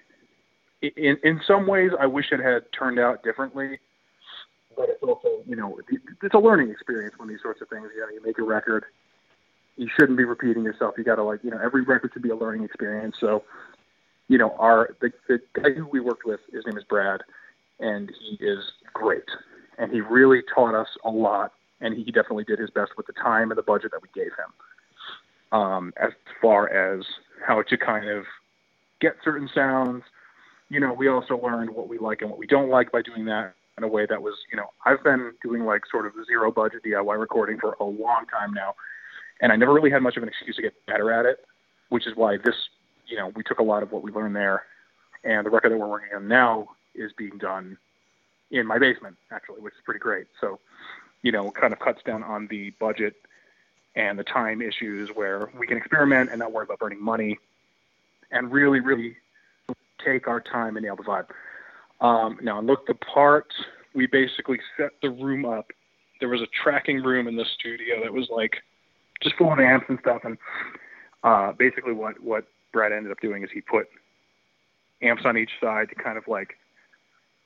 in 0.81 1.17
in 1.23 1.41
some 1.47 1.67
ways, 1.67 1.91
I 1.97 2.05
wish 2.05 2.33
it 2.33 2.41
had 2.41 2.69
turned 2.73 2.99
out 2.99 3.23
differently. 3.23 3.79
But 4.75 4.89
it's 4.89 5.03
also, 5.03 5.43
you 5.45 5.55
know, 5.55 5.79
it's 6.23 6.33
a 6.33 6.39
learning 6.39 6.69
experience 6.69 7.15
when 7.17 7.27
these 7.27 7.41
sorts 7.41 7.61
of 7.61 7.69
things. 7.69 7.87
You 7.95 8.01
know, 8.01 8.09
you 8.09 8.21
make 8.23 8.37
a 8.37 8.43
record, 8.43 8.85
you 9.77 9.87
shouldn't 9.99 10.17
be 10.17 10.23
repeating 10.23 10.63
yourself. 10.63 10.95
You 10.97 11.03
got 11.03 11.15
to 11.15 11.23
like, 11.23 11.43
you 11.43 11.51
know, 11.51 11.59
every 11.63 11.83
record 11.83 12.11
should 12.13 12.21
be 12.21 12.29
a 12.29 12.35
learning 12.35 12.63
experience. 12.63 13.15
So, 13.19 13.43
you 14.27 14.37
know, 14.37 14.55
our 14.59 14.95
the, 15.01 15.11
the 15.27 15.39
guy 15.53 15.71
who 15.71 15.87
we 15.87 15.99
worked 15.99 16.25
with, 16.25 16.39
his 16.51 16.65
name 16.65 16.77
is 16.77 16.83
Brad, 16.83 17.21
and 17.79 18.11
he 18.19 18.43
is 18.43 18.59
great, 18.93 19.25
and 19.77 19.91
he 19.91 20.01
really 20.01 20.41
taught 20.53 20.75
us 20.75 20.87
a 21.03 21.09
lot, 21.09 21.53
and 21.81 21.93
he 21.95 22.05
definitely 22.05 22.45
did 22.45 22.59
his 22.59 22.69
best 22.69 22.91
with 22.95 23.07
the 23.07 23.13
time 23.13 23.51
and 23.51 23.57
the 23.57 23.63
budget 23.63 23.91
that 23.91 24.01
we 24.01 24.09
gave 24.13 24.31
him, 24.31 25.59
um, 25.59 25.93
as 26.01 26.11
far 26.41 26.69
as 26.69 27.03
how 27.45 27.61
to 27.63 27.77
kind 27.77 28.09
of 28.09 28.23
get 29.01 29.15
certain 29.23 29.49
sounds. 29.53 30.03
You 30.69 30.79
know, 30.79 30.93
we 30.93 31.09
also 31.09 31.37
learned 31.37 31.71
what 31.71 31.89
we 31.89 31.97
like 31.97 32.21
and 32.21 32.29
what 32.29 32.39
we 32.39 32.47
don't 32.47 32.69
like 32.69 32.91
by 32.91 33.01
doing 33.01 33.25
that 33.25 33.55
in 33.81 33.89
a 33.89 33.91
way 33.91 34.05
that 34.05 34.21
was, 34.21 34.35
you 34.51 34.57
know, 34.57 34.67
I've 34.85 35.03
been 35.03 35.33
doing 35.41 35.65
like 35.65 35.81
sort 35.89 36.05
of 36.05 36.13
zero 36.27 36.51
budget 36.51 36.83
DIY 36.83 37.19
recording 37.19 37.57
for 37.59 37.75
a 37.79 37.83
long 37.83 38.25
time 38.31 38.53
now, 38.53 38.75
and 39.41 39.51
I 39.51 39.55
never 39.55 39.73
really 39.73 39.89
had 39.89 40.03
much 40.03 40.17
of 40.17 40.23
an 40.23 40.29
excuse 40.29 40.55
to 40.57 40.61
get 40.61 40.73
better 40.85 41.11
at 41.11 41.25
it, 41.25 41.39
which 41.89 42.05
is 42.05 42.15
why 42.15 42.37
this, 42.37 42.55
you 43.07 43.17
know, 43.17 43.31
we 43.35 43.41
took 43.43 43.57
a 43.57 43.63
lot 43.63 43.81
of 43.81 43.91
what 43.91 44.03
we 44.03 44.11
learned 44.11 44.35
there, 44.35 44.63
and 45.23 45.45
the 45.45 45.49
record 45.49 45.71
that 45.71 45.77
we're 45.77 45.87
working 45.87 46.15
on 46.15 46.27
now 46.27 46.69
is 46.93 47.11
being 47.17 47.37
done 47.39 47.77
in 48.51 48.67
my 48.67 48.77
basement 48.77 49.15
actually, 49.31 49.61
which 49.61 49.73
is 49.73 49.79
pretty 49.83 49.99
great. 49.99 50.27
So, 50.39 50.59
you 51.23 51.31
know, 51.31 51.49
kind 51.51 51.73
of 51.73 51.79
cuts 51.79 52.03
down 52.03 52.21
on 52.21 52.47
the 52.47 52.69
budget 52.79 53.15
and 53.95 54.19
the 54.19 54.23
time 54.23 54.61
issues 54.61 55.09
where 55.09 55.49
we 55.57 55.65
can 55.65 55.77
experiment 55.77 56.29
and 56.29 56.39
not 56.39 56.51
worry 56.51 56.65
about 56.65 56.79
burning 56.79 57.03
money, 57.03 57.39
and 58.31 58.51
really, 58.51 58.79
really 58.79 59.17
take 60.05 60.27
our 60.27 60.39
time 60.39 60.77
and 60.77 60.85
nail 60.85 60.95
the 60.95 61.03
vibe. 61.03 61.27
Um, 62.01 62.39
now, 62.41 62.59
look 62.59 62.87
the 62.87 62.95
part. 62.95 63.47
We 63.93 64.07
basically 64.07 64.59
set 64.75 64.91
the 65.01 65.09
room 65.09 65.45
up. 65.45 65.67
There 66.19 66.29
was 66.29 66.41
a 66.41 66.47
tracking 66.63 67.03
room 67.03 67.27
in 67.27 67.35
the 67.35 67.45
studio 67.59 68.01
that 68.03 68.11
was 68.11 68.27
like 68.29 68.57
just 69.21 69.35
full 69.37 69.53
of 69.53 69.59
amps 69.59 69.85
and 69.87 69.99
stuff. 70.01 70.21
And 70.23 70.37
uh, 71.23 71.53
basically, 71.57 71.93
what 71.93 72.21
what 72.21 72.45
Brad 72.73 72.91
ended 72.91 73.11
up 73.11 73.19
doing 73.21 73.43
is 73.43 73.49
he 73.53 73.61
put 73.61 73.87
amps 75.01 75.23
on 75.25 75.37
each 75.37 75.51
side 75.61 75.89
to 75.89 75.95
kind 75.95 76.17
of 76.17 76.23
like 76.27 76.57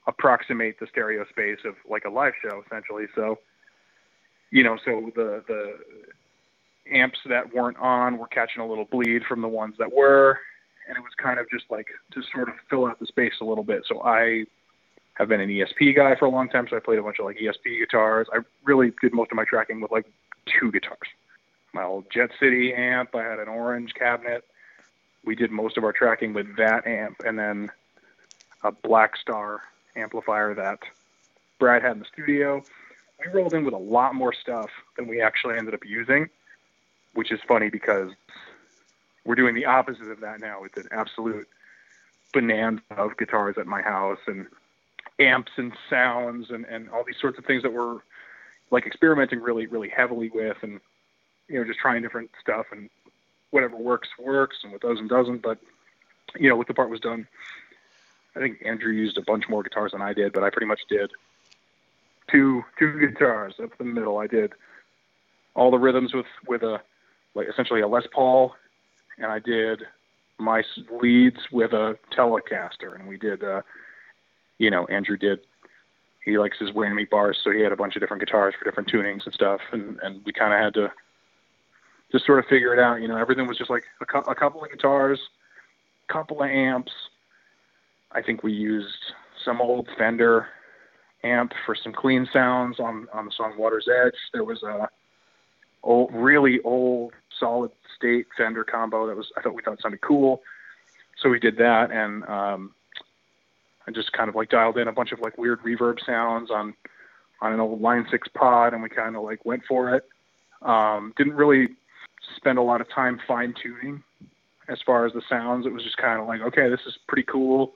approximate 0.08 0.80
the 0.80 0.88
stereo 0.90 1.26
space 1.30 1.60
of 1.66 1.76
like 1.90 2.06
a 2.06 2.10
live 2.10 2.34
show, 2.42 2.62
essentially. 2.66 3.06
So, 3.16 3.40
you 4.52 4.64
know, 4.64 4.78
so 4.86 5.12
the 5.16 5.44
the 5.48 5.74
amps 6.94 7.20
that 7.28 7.54
weren't 7.54 7.78
on 7.78 8.18
were 8.18 8.28
catching 8.28 8.62
a 8.62 8.68
little 8.68 8.86
bleed 8.86 9.24
from 9.28 9.42
the 9.42 9.48
ones 9.48 9.76
that 9.80 9.92
were, 9.92 10.40
and 10.88 10.98
it 10.98 11.02
was 11.02 11.14
kind 11.18 11.40
of 11.40 11.50
just 11.50 11.66
like 11.70 11.88
to 12.12 12.22
sort 12.34 12.50
of 12.50 12.56
fill 12.70 12.86
out 12.86 13.00
the 13.00 13.06
space 13.06 13.34
a 13.42 13.46
little 13.46 13.64
bit. 13.64 13.84
So 13.88 14.02
I 14.02 14.46
have 15.16 15.30
been 15.30 15.42
an 15.42 15.50
ESP 15.50 15.96
guy 15.96 16.16
for 16.16 16.26
a 16.26 16.30
long 16.30 16.50
time, 16.50 16.68
so 16.70 16.76
I 16.76 16.80
played 16.80 17.00
a 17.00 17.04
bunch 17.04 17.20
of 17.20 17.26
like 17.26 17.38
ESP 17.38 17.80
guitars. 17.80 18.28
I 18.34 18.40
really 18.64 18.92
did 19.02 19.14
most 19.14 19.32
of 19.32 19.36
my 19.36 19.46
tracking 19.46 19.82
with 19.82 19.92
like 19.92 20.06
two 20.46 20.72
guitars. 20.72 21.08
My 21.74 21.84
old 21.84 22.06
Jet 22.12 22.32
City 22.40 22.74
amp, 22.74 23.16
I 23.16 23.24
had 23.24 23.40
an 23.40 23.48
orange 23.48 23.94
cabinet. 23.94 24.44
We 25.26 25.36
did 25.36 25.52
most 25.52 25.78
of 25.78 25.84
our 25.84 25.92
tracking 25.92 26.34
with 26.34 26.56
that 26.58 26.86
amp, 26.86 27.22
and 27.26 27.38
then 27.40 27.72
a 28.64 28.72
Blackstar 28.72 29.60
amplifier 29.96 30.54
that 30.54 30.80
Brad 31.60 31.82
had 31.82 31.94
in 31.94 32.00
the 32.00 32.06
studio. 32.12 32.64
We 33.20 33.32
rolled 33.32 33.54
in 33.54 33.64
with 33.64 33.74
a 33.74 33.78
lot 33.78 34.14
more 34.16 34.34
stuff 34.34 34.70
than 34.98 35.08
we 35.08 35.22
actually 35.22 35.58
ended 35.58 35.74
up 35.74 35.86
using, 35.86 36.30
which 37.14 37.32
is 37.32 37.40
funny 37.48 37.70
because 37.70 38.12
we're 39.26 39.36
doing 39.36 39.56
the 39.56 39.66
opposite 39.66 40.10
of 40.10 40.22
that 40.22 40.40
now 40.40 40.62
with 40.62 40.78
an 40.78 40.88
absolute 40.92 41.48
bonanza 42.32 42.84
of 42.92 43.18
guitars 43.18 43.58
at 43.58 43.66
my 43.66 43.82
house 43.82 44.20
and 44.28 44.46
amps 45.20 45.52
and 45.58 45.74
sounds 45.90 46.52
and, 46.52 46.66
and 46.66 46.90
all 46.90 47.04
these 47.04 47.18
sorts 47.20 47.38
of 47.38 47.46
things 47.46 47.64
that 47.64 47.74
we're 47.74 48.00
like 48.72 48.86
experimenting 48.86 49.42
really, 49.42 49.66
really 49.68 49.90
heavily 49.90 50.30
with 50.30 50.58
and, 50.62 50.80
you 51.48 51.58
know, 51.58 51.66
just 51.66 51.80
trying 51.80 52.02
different 52.02 52.30
stuff 52.40 52.68
and 52.72 52.90
whatever 53.52 53.78
works, 53.78 54.10
works 54.20 54.58
and 54.64 54.72
what 54.72 54.82
doesn't, 54.82 55.08
doesn't. 55.08 55.42
But, 55.42 55.58
you 56.38 56.50
know, 56.50 56.56
what 56.56 56.68
the 56.68 56.74
part 56.74 56.90
was 56.90 57.00
done, 57.00 57.28
I 58.36 58.40
think 58.40 58.62
Andrew 58.66 58.92
used 58.92 59.18
a 59.18 59.22
bunch 59.22 59.48
more 59.48 59.64
guitars 59.64 59.94
than 59.94 60.02
I 60.02 60.14
did, 60.14 60.34
but 60.34 60.44
I 60.44 60.50
pretty 60.50 60.68
much 60.68 60.82
did 60.90 61.12
two, 62.30 62.64
two 62.78 63.00
guitars 63.00 63.56
up 63.62 63.78
the 63.78 63.86
middle. 63.86 64.18
I 64.18 64.28
did 64.28 64.54
all 65.56 65.72
the 65.72 65.80
rhythms 65.80 66.14
with, 66.14 66.26
with 66.48 66.64
a, 66.64 66.82
like 67.34 67.48
essentially 67.48 67.82
a 67.82 67.88
Les 67.88 68.06
Paul 68.12 68.56
and 69.18 69.32
I 69.32 69.40
did 69.40 69.84
my 70.38 70.64
leads 71.02 71.40
with 71.52 71.74
a 71.74 71.98
Telecaster, 72.16 72.96
and 72.96 73.08
we 73.08 73.18
did, 73.18 73.44
uh, 73.44 73.62
you 74.58 74.70
know, 74.70 74.86
Andrew 74.88 75.18
did. 75.18 75.40
He 76.24 76.38
likes 76.38 76.58
his 76.60 76.72
whammy 76.72 77.10
bars, 77.10 77.38
so 77.44 77.52
he 77.52 77.62
had 77.62 77.72
a 77.72 77.76
bunch 77.76 77.96
of 77.96 78.02
different 78.02 78.22
guitars 78.22 78.56
for 78.58 78.66
different 78.66 78.92
tunings 78.92 79.26
and 79.26 79.34
stuff, 79.34 79.62
and 79.72 80.00
and 80.02 80.22
we 80.26 80.34
kind 80.34 80.54
of 80.54 80.60
had 80.60 80.74
to 80.74 80.92
just 82.12 82.26
sort 82.26 82.40
of 82.40 82.46
figure 82.46 82.74
it 82.74 82.80
out. 82.80 83.02
You 83.02 83.08
know, 83.08 83.18
everything 83.18 83.48
was 83.48 83.58
just 83.58 83.70
like 83.70 83.84
a, 84.02 84.06
cu- 84.06 84.30
a 84.32 84.36
couple 84.36 84.64
of 84.64 84.72
guitars, 84.72 85.20
a 86.10 86.14
couple 86.14 86.42
of 86.42 86.50
amps. 86.50 86.92
I 88.12 88.22
think 88.22 88.44
we 88.44 88.54
used 88.54 89.14
some 89.44 89.62
old 89.62 89.88
Fender 89.98 90.48
amp 91.24 91.54
for 91.66 91.76
some 91.76 91.94
clean 91.94 92.28
sounds 92.34 92.80
on 92.80 93.08
on 93.14 93.26
the 93.26 93.32
song 93.32 93.54
Water's 93.58 93.88
Edge. 93.88 94.16
There 94.34 94.44
was 94.44 94.64
a 94.64 94.90
old, 95.84 96.12
really 96.14 96.60
old 96.64 97.14
solid 97.40 97.72
state 97.96 98.28
Fender 98.38 98.64
combo 98.64 99.08
that 99.08 99.16
was 99.16 99.32
I 99.38 99.42
thought 99.42 99.56
we 99.56 99.62
thought 99.62 99.82
sounded 99.82 100.02
cool. 100.02 100.42
So 101.22 101.30
we 101.30 101.40
did 101.40 101.58
that 101.58 101.92
and 101.92 102.24
um 102.26 102.74
I 103.88 103.92
just 103.92 104.12
kind 104.14 104.30
of 104.30 104.36
like 104.36 104.50
dialed 104.50 104.78
in 104.78 104.88
a 104.88 104.94
bunch 104.94 105.12
of 105.12 105.20
like 105.20 105.38
weird 105.38 105.62
reverb 105.62 106.04
sounds 106.06 106.52
on 106.52 106.74
on 107.42 107.54
an 107.54 107.60
old 107.60 107.82
line 107.82 108.06
six 108.10 108.28
pod 108.28 108.74
and 108.74 108.82
we 108.82 108.90
kind 108.90 109.16
of 109.16 109.24
like 109.24 109.46
went 109.46 109.64
for 109.68 109.96
it. 109.96 110.08
Um 110.62 111.14
didn't 111.18 111.36
really 111.36 111.70
spend 112.36 112.58
a 112.58 112.62
lot 112.62 112.82
of 112.82 112.90
time 112.90 113.20
fine 113.28 113.54
tuning 113.62 114.04
as 114.68 114.80
far 114.86 115.06
as 115.06 115.14
the 115.14 115.22
sounds. 115.30 115.66
It 115.66 115.74
was 115.74 115.84
just 115.84 115.98
kind 115.98 116.20
of 116.20 116.28
like, 116.28 116.42
okay, 116.42 116.70
this 116.70 116.80
is 116.88 116.98
pretty 117.08 117.24
cool. 117.24 117.74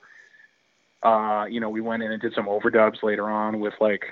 Uh, 1.03 1.45
you 1.49 1.59
know, 1.59 1.69
we 1.69 1.81
went 1.81 2.03
in 2.03 2.11
and 2.11 2.21
did 2.21 2.33
some 2.33 2.47
overdubs 2.47 3.03
later 3.03 3.29
on 3.29 3.59
with 3.59 3.73
like 3.79 4.05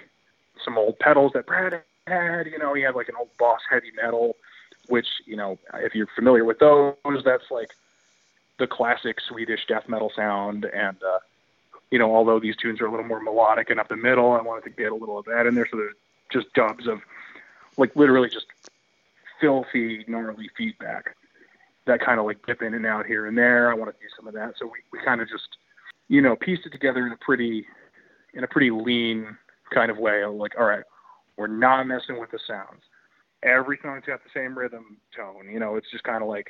some 0.63 0.77
old 0.77 0.97
pedals 0.99 1.31
that 1.33 1.45
Brad 1.45 1.81
had. 2.07 2.47
You 2.47 2.57
know, 2.59 2.73
he 2.73 2.81
had 2.81 2.95
like 2.95 3.09
an 3.09 3.15
old 3.19 3.29
Boss 3.37 3.59
heavy 3.69 3.91
metal 3.95 4.35
which 4.87 5.07
you 5.25 5.35
know 5.35 5.57
if 5.75 5.95
you're 5.95 6.07
familiar 6.15 6.45
with 6.45 6.59
those, 6.59 6.95
that's 7.23 7.49
like 7.51 7.71
the 8.59 8.67
classic 8.67 9.19
Swedish 9.21 9.65
death 9.67 9.87
metal 9.87 10.11
sound. 10.15 10.65
And 10.65 10.97
uh, 11.03 11.19
you 11.91 11.99
know, 11.99 12.15
although 12.15 12.39
these 12.39 12.55
tunes 12.55 12.81
are 12.81 12.87
a 12.87 12.91
little 12.91 13.05
more 13.05 13.21
melodic 13.21 13.69
and 13.69 13.79
up 13.79 13.87
the 13.87 13.95
middle, 13.95 14.31
I 14.33 14.41
wanted 14.41 14.63
to 14.65 14.69
get 14.71 14.91
a 14.91 14.95
little 14.95 15.17
of 15.17 15.25
that 15.25 15.45
in 15.45 15.55
there. 15.55 15.67
So 15.69 15.77
there's 15.77 15.95
just 16.31 16.53
dubs 16.53 16.87
of 16.87 16.99
like 17.77 17.95
literally 17.95 18.29
just 18.29 18.47
filthy, 19.39 20.03
gnarly 20.07 20.49
feedback 20.57 21.15
that 21.85 22.01
kind 22.01 22.19
of 22.19 22.25
like 22.25 22.45
dip 22.45 22.61
in 22.61 22.73
and 22.73 22.85
out 22.85 23.05
here 23.05 23.25
and 23.25 23.37
there. 23.37 23.71
I 23.71 23.73
want 23.73 23.93
to 23.93 23.99
do 23.99 24.07
some 24.15 24.27
of 24.27 24.33
that. 24.33 24.53
So 24.59 24.65
we, 24.65 24.79
we 24.91 25.03
kind 25.03 25.21
of 25.21 25.29
just, 25.29 25.57
you 26.09 26.21
know, 26.21 26.35
pieced 26.35 26.65
it 26.65 26.71
together 26.71 27.05
in 27.07 27.13
a 27.13 27.17
pretty, 27.17 27.65
in 28.33 28.43
a 28.43 28.47
pretty 28.47 28.71
lean 28.71 29.37
kind 29.73 29.89
of 29.89 29.97
way. 29.97 30.23
Like, 30.25 30.53
all 30.59 30.65
right, 30.65 30.83
we're 31.37 31.47
not 31.47 31.87
messing 31.87 32.19
with 32.19 32.31
the 32.31 32.39
sounds 32.45 32.81
every 33.43 33.79
song's 33.81 34.03
got 34.05 34.23
the 34.23 34.29
same 34.33 34.57
rhythm 34.57 34.97
tone. 35.15 35.49
You 35.51 35.59
know, 35.59 35.75
it's 35.75 35.89
just 35.91 36.03
kind 36.03 36.21
of 36.21 36.29
like 36.29 36.47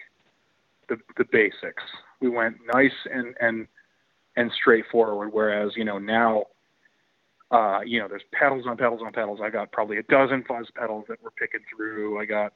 the 0.90 0.98
the 1.18 1.26
basics. 1.32 1.84
We 2.22 2.30
went 2.30 2.58
nice 2.74 2.92
and 3.12 3.36
and 3.40 3.68
and 4.36 4.52
straightforward. 4.60 5.34
Whereas 5.34 5.72
you 5.76 5.86
know 5.86 6.00
now, 6.00 6.46
uh, 7.52 7.82
you 7.86 8.00
know, 8.00 8.08
there's 8.08 8.24
pedals 8.32 8.66
on 8.68 8.78
pedals 8.78 9.02
on 9.06 9.14
pedals. 9.14 9.40
I 9.44 9.50
got 9.50 9.72
probably 9.72 9.98
a 9.98 10.04
dozen 10.04 10.44
fuzz 10.48 10.68
pedals 10.76 11.06
that 11.10 11.20
we're 11.22 11.32
picking 11.32 11.62
through. 11.76 12.20
I 12.20 12.26
got 12.26 12.54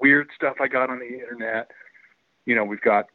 weird 0.00 0.28
stuff 0.34 0.56
I 0.60 0.68
got 0.68 0.90
on 0.90 0.98
the 0.98 1.06
internet. 1.06 1.70
You 2.44 2.54
know, 2.54 2.64
we've 2.64 2.80
got 2.80 3.06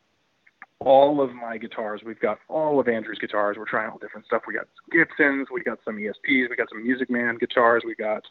all 0.80 1.22
of 1.22 1.34
my 1.34 1.58
guitars. 1.58 2.02
We've 2.06 2.20
got 2.20 2.40
all 2.48 2.80
of 2.80 2.88
Andrew's 2.88 3.20
guitars. 3.20 3.58
We're 3.58 3.70
trying 3.70 3.92
all 3.92 4.00
different 4.00 4.26
stuff. 4.26 4.44
We 4.48 4.56
got 4.56 4.68
Gibsons. 4.92 5.48
We 5.54 5.62
got 5.62 5.80
some 5.86 5.98
ESPs. 5.98 6.50
We 6.50 6.56
got 6.56 6.70
some 6.70 6.84
Music 6.84 7.10
Man 7.10 7.38
guitars. 7.38 7.84
We 7.86 7.96
got 7.96 8.24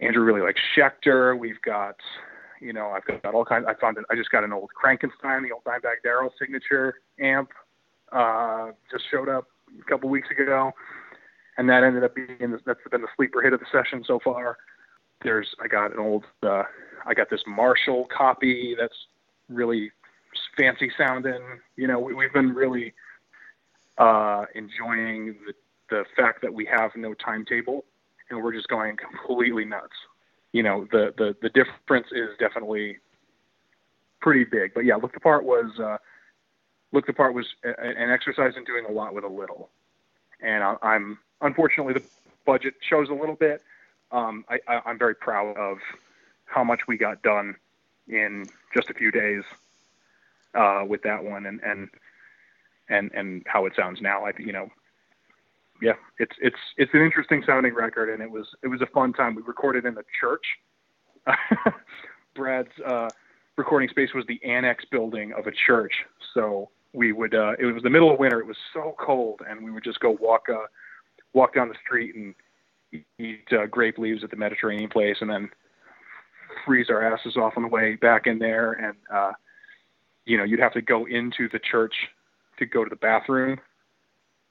Andrew 0.00 0.22
really 0.22 0.40
likes 0.40 0.60
Schecter. 0.76 1.38
We've 1.38 1.60
got, 1.62 1.96
you 2.60 2.72
know, 2.72 2.88
I've 2.90 3.22
got 3.22 3.34
all 3.34 3.44
kinds. 3.44 3.66
I 3.68 3.74
found 3.74 3.98
it. 3.98 4.04
I 4.10 4.14
just 4.14 4.30
got 4.30 4.44
an 4.44 4.52
old 4.52 4.70
Krankenstein, 4.80 5.42
the 5.42 5.52
old 5.52 5.64
Dimebag 5.64 6.02
Darrell 6.02 6.32
signature 6.38 6.94
amp. 7.20 7.50
Uh, 8.12 8.70
just 8.90 9.04
showed 9.10 9.28
up 9.28 9.48
a 9.78 9.84
couple 9.84 10.08
weeks 10.08 10.28
ago, 10.30 10.72
and 11.58 11.68
that 11.68 11.82
ended 11.84 12.04
up 12.04 12.14
being 12.14 12.58
that's 12.64 12.80
been 12.90 13.02
the 13.02 13.08
sleeper 13.16 13.42
hit 13.42 13.52
of 13.52 13.60
the 13.60 13.66
session 13.70 14.02
so 14.06 14.18
far. 14.22 14.56
There's 15.22 15.48
I 15.62 15.68
got 15.68 15.92
an 15.92 15.98
old 15.98 16.24
uh, 16.42 16.62
I 17.06 17.14
got 17.14 17.28
this 17.28 17.42
Marshall 17.46 18.06
copy 18.16 18.74
that's 18.78 18.96
really 19.48 19.90
fancy 20.56 20.90
sounding. 20.96 21.42
You 21.76 21.88
know, 21.88 21.98
we, 21.98 22.14
we've 22.14 22.32
been 22.32 22.54
really 22.54 22.94
uh, 23.98 24.44
enjoying 24.54 25.36
the, 25.46 25.52
the 25.90 26.04
fact 26.16 26.40
that 26.42 26.54
we 26.54 26.66
have 26.66 26.92
no 26.96 27.14
timetable 27.14 27.84
and 28.30 28.42
we're 28.42 28.52
just 28.52 28.68
going 28.68 28.96
completely 28.96 29.64
nuts. 29.64 29.94
You 30.52 30.62
know, 30.62 30.86
the 30.90 31.14
the 31.16 31.36
the 31.40 31.50
difference 31.50 32.08
is 32.12 32.30
definitely 32.38 32.98
pretty 34.20 34.44
big. 34.44 34.74
But 34.74 34.84
yeah, 34.84 34.96
look 34.96 35.12
the 35.12 35.20
part 35.20 35.44
was 35.44 35.78
uh, 35.78 35.98
look 36.92 37.06
the 37.06 37.12
part 37.12 37.34
was 37.34 37.46
a, 37.64 37.80
an 37.80 38.10
exercise 38.10 38.54
in 38.56 38.64
doing 38.64 38.84
a 38.86 38.92
lot 38.92 39.14
with 39.14 39.24
a 39.24 39.28
little, 39.28 39.70
and 40.42 40.64
I, 40.64 40.76
I'm 40.82 41.18
unfortunately 41.40 41.94
the 41.94 42.02
budget 42.46 42.74
shows 42.80 43.08
a 43.10 43.14
little 43.14 43.36
bit. 43.36 43.62
Um, 44.10 44.44
I, 44.48 44.58
I, 44.66 44.80
I'm 44.86 44.98
very 44.98 45.14
proud 45.14 45.56
of 45.56 45.78
how 46.46 46.64
much 46.64 46.88
we 46.88 46.96
got 46.96 47.22
done 47.22 47.56
in 48.08 48.46
just 48.74 48.88
a 48.88 48.94
few 48.94 49.10
days 49.10 49.44
uh, 50.54 50.84
with 50.86 51.02
that 51.02 51.24
one, 51.24 51.46
and 51.46 51.60
and 51.62 51.88
and 52.88 53.10
and 53.12 53.42
how 53.46 53.66
it 53.66 53.74
sounds 53.76 54.00
now. 54.00 54.24
I 54.24 54.32
you 54.38 54.52
know, 54.52 54.70
yeah, 55.80 55.92
it's 56.18 56.34
it's 56.40 56.56
it's 56.76 56.92
an 56.94 57.00
interesting 57.00 57.42
sounding 57.46 57.74
record, 57.74 58.10
and 58.12 58.22
it 58.22 58.30
was 58.30 58.46
it 58.62 58.68
was 58.68 58.80
a 58.80 58.86
fun 58.86 59.12
time. 59.12 59.34
We 59.34 59.42
recorded 59.42 59.84
in 59.84 59.94
the 59.94 60.04
church. 60.20 60.44
Brad's 62.34 62.68
uh, 62.86 63.08
recording 63.56 63.88
space 63.88 64.10
was 64.14 64.24
the 64.28 64.40
annex 64.44 64.84
building 64.90 65.32
of 65.36 65.46
a 65.46 65.52
church, 65.66 65.92
so 66.34 66.70
we 66.92 67.12
would 67.12 67.34
uh, 67.34 67.52
it 67.58 67.66
was 67.66 67.82
the 67.82 67.90
middle 67.90 68.12
of 68.12 68.18
winter. 68.18 68.40
It 68.40 68.46
was 68.46 68.56
so 68.72 68.94
cold, 68.98 69.40
and 69.48 69.64
we 69.64 69.70
would 69.70 69.84
just 69.84 70.00
go 70.00 70.16
walk 70.20 70.46
uh, 70.48 70.66
walk 71.32 71.54
down 71.54 71.68
the 71.68 71.74
street 71.84 72.14
and 72.14 72.34
eat 73.18 73.46
uh, 73.52 73.66
grape 73.66 73.98
leaves 73.98 74.24
at 74.24 74.30
the 74.30 74.36
Mediterranean 74.36 74.90
place, 74.90 75.16
and 75.20 75.30
then 75.30 75.48
freeze 76.64 76.86
our 76.90 77.02
asses 77.02 77.36
off 77.36 77.54
on 77.56 77.62
the 77.62 77.68
way 77.68 77.96
back 77.96 78.26
in 78.26 78.38
there. 78.38 78.72
And 78.72 78.96
uh, 79.12 79.32
you 80.24 80.36
know, 80.36 80.44
you'd 80.44 80.60
have 80.60 80.72
to 80.74 80.82
go 80.82 81.06
into 81.06 81.48
the 81.52 81.58
church 81.58 81.94
to 82.58 82.66
go 82.66 82.84
to 82.84 82.90
the 82.90 82.96
bathroom. 82.96 83.58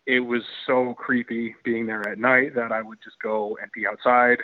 It 0.07 0.21
was 0.21 0.41
so 0.65 0.95
creepy 0.97 1.55
being 1.63 1.85
there 1.85 2.07
at 2.07 2.17
night 2.17 2.55
that 2.55 2.71
I 2.71 2.81
would 2.81 2.97
just 3.03 3.19
go 3.21 3.57
and 3.61 3.71
be 3.71 3.85
outside. 3.85 4.37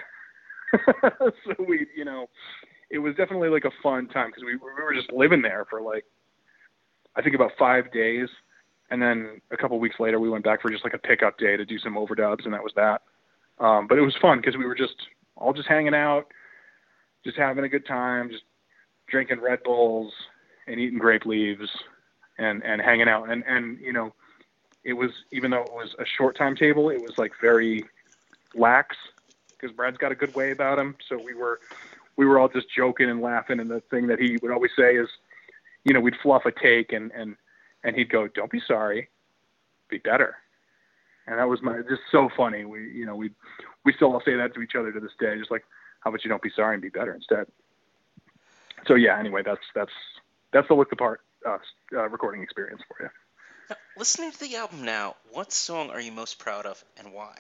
so 1.46 1.56
we, 1.68 1.88
you 1.96 2.06
know, 2.06 2.28
it 2.92 3.00
was 3.00 3.16
definitely 3.16 3.50
like 3.50 3.66
a 3.66 3.72
fun 3.82 4.08
time 4.10 4.28
because 4.28 4.44
we, 4.44 4.56
we 4.56 4.84
were 4.84 4.94
just 4.94 5.12
living 5.12 5.42
there 5.42 5.66
for 5.70 5.82
like, 5.82 6.04
I 7.16 7.22
think 7.22 7.36
about 7.36 7.52
five 7.58 7.92
days. 7.92 8.28
And 8.92 9.02
then 9.02 9.42
a 9.52 9.58
couple 9.58 9.80
weeks 9.80 9.96
later, 10.00 10.20
we 10.20 10.30
went 10.30 10.44
back 10.44 10.62
for 10.62 10.70
just 10.70 10.84
like 10.84 10.94
a 10.94 11.00
pickup 11.00 11.38
day 11.38 11.58
to 11.58 11.66
do 11.66 11.80
some 11.80 11.96
overdubs, 11.96 12.46
and 12.46 12.54
that 12.54 12.64
was 12.64 12.74
that. 12.76 13.02
Um, 13.60 13.88
but 13.88 13.98
it 13.98 14.02
was 14.02 14.16
fun 14.22 14.40
because 14.40 14.58
we 14.58 14.66
were 14.66 14.76
just 14.76 14.96
all 15.38 15.54
just 15.54 15.70
hanging 15.70 15.96
out, 15.96 16.26
just 17.24 17.38
having 17.38 17.64
a 17.64 17.70
good 17.70 17.88
time, 17.88 18.30
just 18.30 18.44
drinking 19.08 19.42
Red 19.42 19.64
Bulls, 19.64 20.14
and 20.68 20.80
eating 20.80 21.00
grape 21.00 21.26
leaves 21.26 21.70
and 22.38 22.64
and 22.64 22.82
hanging 22.82 23.08
out 23.08 23.30
and 23.30 23.44
and 23.48 23.80
you 23.80 23.94
know 23.94 24.14
it 24.84 24.94
was 24.94 25.12
even 25.32 25.52
though 25.52 25.64
it 25.64 25.74
was 25.74 25.96
a 26.00 26.06
short 26.06 26.38
timetable 26.38 26.90
it 26.90 27.02
was 27.02 27.18
like 27.18 27.32
very 27.42 27.86
lax 28.56 28.96
because 29.64 29.76
Brad's 29.76 29.98
got 29.98 30.12
a 30.12 30.16
good 30.16 30.36
way 30.36 30.52
about 30.52 30.78
him. 30.78 30.96
So 31.08 31.18
we 31.18 31.34
were 31.34 31.60
we 32.16 32.26
were 32.26 32.38
all 32.38 32.50
just 32.50 32.68
joking 32.76 33.10
and 33.10 33.22
laughing. 33.22 33.60
And 33.60 33.70
the 33.70 33.82
thing 33.90 34.08
that 34.08 34.20
he 34.20 34.38
would 34.42 34.52
always 34.52 34.72
say 34.78 34.96
is 34.96 35.08
you 35.84 35.94
know 35.94 36.00
we'd 36.00 36.16
fluff 36.22 36.46
a 36.46 36.52
take 36.52 36.92
and 36.92 37.12
and 37.12 37.36
and 37.84 37.96
he'd 37.96 38.10
go 38.10 38.28
don't 38.28 38.52
be 38.52 38.62
sorry. 38.66 39.10
Be 39.90 39.98
better. 39.98 40.36
And 41.26 41.40
that 41.40 41.48
was 41.48 41.62
my 41.62 41.78
just 41.90 42.02
so 42.12 42.30
funny. 42.36 42.66
We 42.66 42.92
you 42.92 43.06
know 43.06 43.16
we 43.16 43.32
we 43.86 43.94
still 43.94 44.14
all 44.14 44.22
say 44.24 44.36
that 44.36 44.54
to 44.56 44.62
each 44.62 44.76
other 44.76 44.92
to 44.92 45.00
this 45.00 45.12
day 45.20 45.38
just 45.38 45.52
like 45.52 45.64
how 46.02 46.10
about 46.10 46.24
you 46.26 46.30
don't 46.30 46.42
be 46.42 46.52
sorry 46.54 46.76
and 46.76 46.82
be 46.82 46.90
better 46.90 47.14
instead? 47.14 47.48
So 48.86 48.96
yeah 48.96 49.18
anyway 49.18 49.44
that's 49.44 49.64
that's 49.74 49.94
that's 50.52 50.68
the 50.68 50.74
look 50.74 50.90
the 50.90 50.98
part 50.98 51.22
uh, 51.48 51.58
uh, 51.94 52.10
recording 52.10 52.44
experience 52.44 52.82
for 52.88 53.04
you. 53.04 53.10
Listening 53.98 54.32
to 54.32 54.40
the 54.40 54.56
album 54.56 54.84
now, 54.84 55.16
what 55.32 55.52
song 55.52 55.90
are 55.90 56.02
you 56.02 56.12
most 56.12 56.40
proud 56.40 56.66
of 56.66 56.84
and 56.98 57.14
why? 57.14 57.38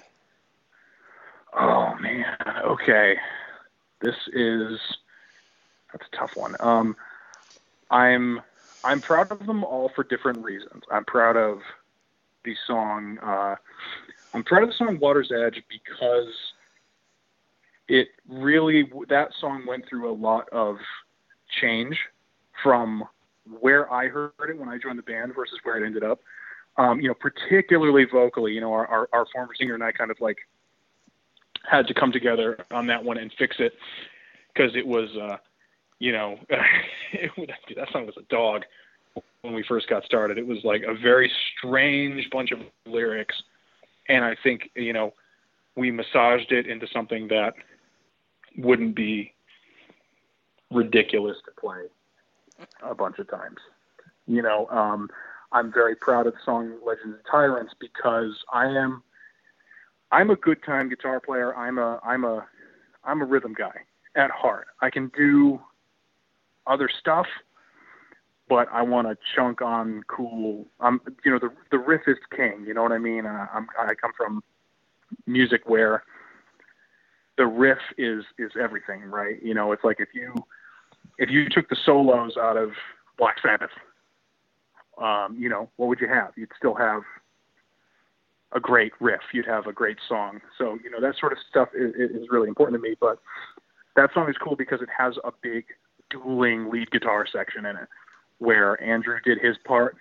Oh 1.57 1.95
man, 1.99 2.35
okay. 2.65 3.15
This 4.01 4.15
is 4.33 4.79
that's 5.91 6.05
a 6.11 6.15
tough 6.15 6.35
one. 6.35 6.55
Um, 6.59 6.95
I'm 7.91 8.41
I'm 8.83 9.01
proud 9.01 9.31
of 9.31 9.45
them 9.45 9.63
all 9.63 9.91
for 9.95 10.03
different 10.03 10.43
reasons. 10.43 10.83
I'm 10.91 11.05
proud 11.05 11.37
of 11.37 11.59
the 12.43 12.55
song. 12.67 13.17
Uh, 13.19 13.55
I'm 14.33 14.43
proud 14.43 14.63
of 14.63 14.69
the 14.69 14.75
song 14.75 14.99
"Water's 14.99 15.31
Edge" 15.31 15.63
because 15.69 16.33
it 17.87 18.09
really 18.27 18.91
that 19.09 19.29
song 19.39 19.65
went 19.67 19.87
through 19.87 20.11
a 20.11 20.13
lot 20.13 20.49
of 20.49 20.77
change 21.61 21.97
from 22.61 23.03
where 23.59 23.91
I 23.91 24.07
heard 24.07 24.31
it 24.49 24.57
when 24.57 24.69
I 24.69 24.77
joined 24.77 24.97
the 24.97 25.03
band 25.03 25.33
versus 25.35 25.59
where 25.63 25.81
it 25.81 25.85
ended 25.85 26.03
up. 26.03 26.19
Um, 26.77 26.99
you 26.99 27.07
know, 27.07 27.13
particularly 27.13 28.05
vocally, 28.11 28.53
you 28.53 28.61
know, 28.61 28.73
our, 28.73 28.87
our, 28.87 29.09
our 29.13 29.25
former 29.31 29.53
singer 29.59 29.75
and 29.75 29.83
I 29.83 29.91
kind 29.91 30.09
of 30.09 30.19
like 30.19 30.37
had 31.69 31.87
to 31.87 31.93
come 31.93 32.11
together 32.11 32.57
on 32.71 32.87
that 32.87 33.03
one 33.03 33.17
and 33.17 33.31
fix 33.37 33.57
it 33.59 33.73
because 34.53 34.75
it 34.75 34.85
was, 34.85 35.09
uh, 35.21 35.37
you 35.99 36.11
know, 36.11 36.39
that 36.49 37.91
song 37.91 38.07
was 38.07 38.15
a 38.17 38.23
dog 38.23 38.63
when 39.41 39.53
we 39.53 39.63
first 39.67 39.87
got 39.87 40.03
started. 40.03 40.37
It 40.37 40.47
was 40.47 40.59
like 40.63 40.81
a 40.81 40.95
very 40.95 41.31
strange 41.57 42.27
bunch 42.31 42.51
of 42.51 42.59
lyrics. 42.85 43.35
And 44.09 44.25
I 44.25 44.35
think, 44.41 44.71
you 44.75 44.93
know, 44.93 45.13
we 45.75 45.91
massaged 45.91 46.51
it 46.51 46.65
into 46.65 46.87
something 46.91 47.27
that 47.27 47.53
wouldn't 48.57 48.95
be 48.95 49.33
ridiculous 50.71 51.37
to 51.45 51.51
play 51.59 51.83
a 52.81 52.95
bunch 52.95 53.19
of 53.19 53.29
times. 53.29 53.57
You 54.27 54.41
know, 54.41 54.67
um, 54.69 55.09
I'm 55.51 55.71
very 55.71 55.95
proud 55.95 56.27
of 56.27 56.33
the 56.33 56.39
song 56.43 56.77
Legends 56.85 57.15
and 57.15 57.25
Tyrants 57.29 57.73
because 57.79 58.43
I 58.51 58.67
am 58.67 59.03
I'm 60.11 60.29
a 60.29 60.35
good 60.35 60.63
time 60.63 60.89
guitar 60.89 61.19
player. 61.19 61.55
I'm 61.55 61.77
a 61.77 61.99
I'm 62.03 62.23
a 62.23 62.45
I'm 63.03 63.21
a 63.21 63.25
rhythm 63.25 63.53
guy 63.53 63.73
at 64.15 64.31
heart. 64.31 64.67
I 64.81 64.89
can 64.89 65.11
do 65.17 65.59
other 66.67 66.89
stuff, 66.99 67.25
but 68.47 68.67
I 68.71 68.83
want 68.83 69.07
to 69.07 69.17
chunk 69.35 69.61
on 69.61 70.03
cool. 70.07 70.67
I'm 70.79 71.01
you 71.25 71.31
know 71.31 71.39
the 71.39 71.51
the 71.71 71.79
riff 71.79 72.01
is 72.07 72.17
king. 72.35 72.63
You 72.65 72.73
know 72.73 72.83
what 72.83 72.91
I 72.91 72.99
mean? 72.99 73.25
I'm 73.25 73.67
I 73.77 73.95
come 73.95 74.11
from 74.15 74.43
music 75.25 75.61
where 75.65 76.03
the 77.37 77.45
riff 77.45 77.79
is 77.97 78.23
is 78.37 78.51
everything, 78.59 79.01
right? 79.01 79.41
You 79.41 79.53
know, 79.53 79.71
it's 79.71 79.83
like 79.83 79.99
if 79.99 80.09
you 80.13 80.33
if 81.17 81.29
you 81.29 81.47
took 81.49 81.69
the 81.69 81.77
solos 81.85 82.37
out 82.37 82.57
of 82.57 82.71
Black 83.17 83.35
Sabbath, 83.41 83.69
um, 85.01 85.35
you 85.37 85.49
know, 85.49 85.69
what 85.77 85.87
would 85.87 85.99
you 85.99 86.07
have? 86.07 86.31
You'd 86.35 86.51
still 86.57 86.75
have 86.75 87.01
a 88.53 88.59
great 88.59 88.93
riff. 88.99 89.21
You'd 89.33 89.47
have 89.47 89.67
a 89.67 89.73
great 89.73 89.97
song. 90.07 90.39
So, 90.57 90.77
you 90.83 90.89
know, 90.89 91.01
that 91.01 91.15
sort 91.19 91.31
of 91.31 91.39
stuff 91.49 91.69
is, 91.75 91.93
is 91.95 92.27
really 92.29 92.47
important 92.47 92.81
to 92.81 92.89
me. 92.89 92.95
But 92.99 93.19
that 93.95 94.13
song 94.13 94.29
is 94.29 94.35
cool 94.37 94.55
because 94.55 94.81
it 94.81 94.89
has 94.95 95.15
a 95.23 95.31
big 95.41 95.65
dueling 96.09 96.69
lead 96.69 96.91
guitar 96.91 97.25
section 97.31 97.65
in 97.65 97.75
it 97.75 97.87
where 98.39 98.81
Andrew 98.83 99.17
did 99.23 99.39
his 99.39 99.57
part. 99.65 99.97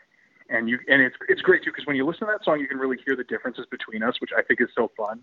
And 0.51 0.69
you, 0.69 0.79
and 0.89 1.01
it's, 1.01 1.17
it's 1.29 1.41
great 1.41 1.65
too, 1.65 1.71
because 1.71 1.87
when 1.87 1.97
you 1.97 2.05
listen 2.05 2.27
to 2.27 2.33
that 2.33 2.45
song, 2.45 2.61
you 2.61 2.69
can 2.69 2.79
really 2.79 2.99
hear 3.07 3.17
the 3.17 3.25
differences 3.25 3.65
between 3.71 4.03
us, 4.03 4.21
which 4.21 4.31
I 4.37 4.43
think 4.43 4.61
is 4.61 4.69
so 4.75 4.91
fun. 4.97 5.21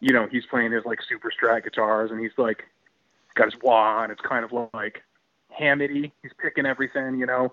You 0.00 0.14
know, 0.14 0.26
he's 0.30 0.46
playing 0.46 0.72
his 0.72 0.84
like 0.86 1.00
super 1.06 1.30
strat 1.30 1.64
guitars 1.64 2.10
and 2.10 2.20
he's 2.20 2.32
like 2.38 2.64
got 3.34 3.52
his 3.52 3.54
wah 3.62 4.02
and 4.02 4.10
it's 4.10 4.22
kind 4.22 4.44
of 4.44 4.52
like 4.72 5.02
Hammety. 5.58 6.12
He's 6.22 6.32
picking 6.40 6.66
everything, 6.66 7.18
you 7.18 7.26
know. 7.26 7.52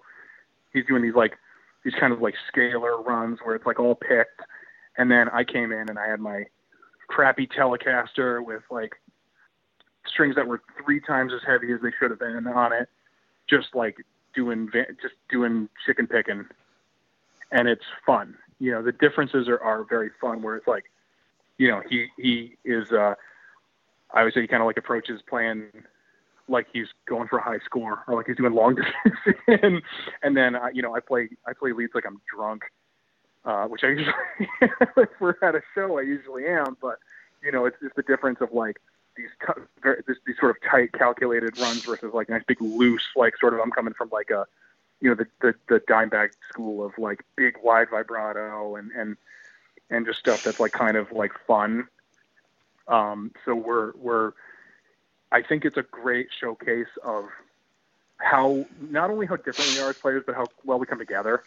He's 0.74 0.86
doing 0.86 1.02
these 1.02 1.16
like 1.16 1.38
these 1.84 1.94
kind 2.00 2.12
of 2.12 2.22
like 2.22 2.36
scalar 2.54 3.06
runs 3.06 3.40
where 3.44 3.56
it's 3.56 3.66
like 3.66 3.80
all 3.80 3.96
picked. 3.96 4.42
And 4.98 5.12
then 5.12 5.30
I 5.30 5.44
came 5.44 5.72
in 5.72 5.90
and 5.90 5.98
I 6.00 6.08
had 6.08 6.20
my 6.20 6.46
crappy 7.08 7.48
Telecaster 7.48 8.44
with 8.44 8.64
like 8.70 8.96
strings 10.06 10.36
that 10.36 10.48
were 10.48 10.62
three 10.84 11.00
times 11.00 11.34
as 11.34 11.42
heavy 11.46 11.72
as 11.72 11.82
they 11.82 11.92
should 12.00 12.12
have 12.12 12.20
been 12.20 12.48
on 12.48 12.74
it, 12.74 12.90
just 13.50 13.76
like 13.76 13.98
doing 14.34 14.70
just 15.02 15.16
doing 15.30 15.70
chicken 15.86 16.08
picking, 16.08 16.46
and 17.52 17.68
it's 17.68 17.86
fun. 18.06 18.36
You 18.60 18.72
know, 18.72 18.82
the 18.82 18.92
differences 18.92 19.48
are, 19.48 19.60
are 19.60 19.84
very 19.84 20.10
fun. 20.20 20.42
Where 20.42 20.56
it's 20.56 20.68
like, 20.68 20.86
you 21.58 21.68
know, 21.68 21.82
he 21.88 22.08
he 22.18 22.58
is. 22.66 22.92
Uh, 22.92 23.16
I 24.14 24.24
would 24.24 24.34
say 24.34 24.42
he 24.42 24.48
kind 24.48 24.62
of 24.62 24.68
like 24.68 24.78
approaches 24.78 25.22
playing 25.28 25.66
like 26.50 26.68
he's 26.72 26.88
going 27.08 27.28
for 27.28 27.40
a 27.40 27.42
high 27.42 27.60
score 27.60 28.04
or 28.08 28.16
like 28.16 28.28
he's 28.28 28.38
doing 28.38 28.54
long 28.54 28.76
distance, 29.06 29.38
and 29.48 29.82
and 30.24 30.38
then 30.38 30.56
uh, 30.56 30.68
you 30.74 30.82
know 30.82 30.96
I 30.96 31.00
play 31.00 31.30
I 31.46 31.54
play 31.54 31.72
leads 31.74 31.94
like 31.94 32.06
I'm 32.06 32.22
drunk, 32.34 32.64
uh, 33.46 33.66
which 33.66 33.84
I 33.84 33.88
usually 33.90 34.14
if 34.98 35.10
we're 35.20 35.36
at 35.42 35.56
a 35.56 35.62
show 35.76 35.98
I 35.98 36.02
usually 36.02 36.46
am, 36.48 36.78
but 36.82 36.98
you 37.44 37.52
know 37.52 37.66
it's 37.66 37.78
just 37.82 37.96
the 37.96 38.04
difference 38.04 38.40
of 38.42 38.52
like 38.52 38.78
these 39.16 39.30
this, 39.84 40.18
these 40.26 40.38
sort 40.40 40.52
of 40.52 40.58
tight 40.70 40.94
calculated 40.94 41.58
runs 41.60 41.84
versus 41.84 42.14
like 42.14 42.30
nice 42.30 42.44
big 42.48 42.62
loose 42.62 43.08
like 43.16 43.36
sort 43.38 43.54
of 43.54 43.60
I'm 43.60 43.72
coming 43.72 43.94
from 43.94 44.10
like 44.12 44.30
a 44.30 44.46
you 45.02 45.10
know 45.10 45.16
the 45.16 45.28
the, 45.42 45.56
the 45.68 45.80
Dimebag 45.82 46.30
school 46.50 46.86
of 46.86 46.98
like 46.98 47.24
big 47.36 47.56
wide 47.64 47.90
vibrato 47.90 48.76
and 48.76 48.92
and 48.92 49.18
and 49.90 50.06
just 50.06 50.20
stuff 50.20 50.44
that's 50.44 50.60
like 50.60 50.72
kind 50.72 50.98
of 50.98 51.12
like 51.12 51.32
fun. 51.46 51.88
Um, 52.88 53.32
so 53.44 53.56
we're 53.56 53.92
we're 53.96 54.34
I 55.32 55.42
think 55.42 55.66
it's 55.66 55.78
a 55.78 55.84
great 55.84 56.28
showcase 56.40 56.88
of 57.04 57.26
how 58.18 58.66
not 58.80 59.10
only 59.10 59.26
how 59.26 59.36
different 59.36 59.72
we 59.72 59.80
are 59.80 59.90
as 59.90 59.98
players, 59.98 60.24
but 60.26 60.36
how 60.36 60.46
well 60.64 60.80
we 60.80 60.86
come 60.86 61.00
together, 61.00 61.44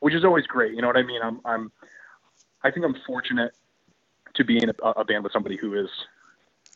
which 0.00 0.14
is 0.14 0.24
always 0.24 0.46
great. 0.46 0.74
You 0.74 0.82
know 0.82 0.88
what 0.88 0.96
I 0.96 1.02
mean? 1.02 1.20
I'm 1.22 1.40
I'm 1.44 1.72
I 2.62 2.70
think 2.70 2.84
I'm 2.84 2.96
fortunate 3.06 3.52
to 4.34 4.44
be 4.44 4.62
in 4.62 4.70
a, 4.70 4.88
a 4.90 5.04
band 5.04 5.24
with 5.24 5.32
somebody 5.32 5.56
who 5.56 5.74
is 5.74 5.88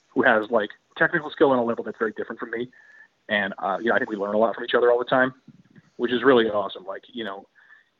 who 0.08 0.22
has 0.22 0.50
like 0.50 0.70
technical 0.96 1.30
skill 1.30 1.50
on 1.50 1.58
a 1.58 1.64
level 1.64 1.84
that's 1.84 1.98
very 1.98 2.12
different 2.12 2.38
from 2.38 2.50
me. 2.50 2.70
And 3.28 3.54
uh, 3.58 3.78
you 3.80 3.88
know, 3.88 3.94
I 3.94 3.98
think 3.98 4.10
we 4.10 4.16
learn 4.16 4.34
a 4.34 4.38
lot 4.38 4.54
from 4.54 4.64
each 4.64 4.74
other 4.74 4.90
all 4.90 4.98
the 4.98 5.04
time, 5.04 5.34
which 5.96 6.12
is 6.12 6.22
really 6.22 6.46
awesome. 6.46 6.84
Like, 6.84 7.04
you 7.12 7.24
know, 7.24 7.46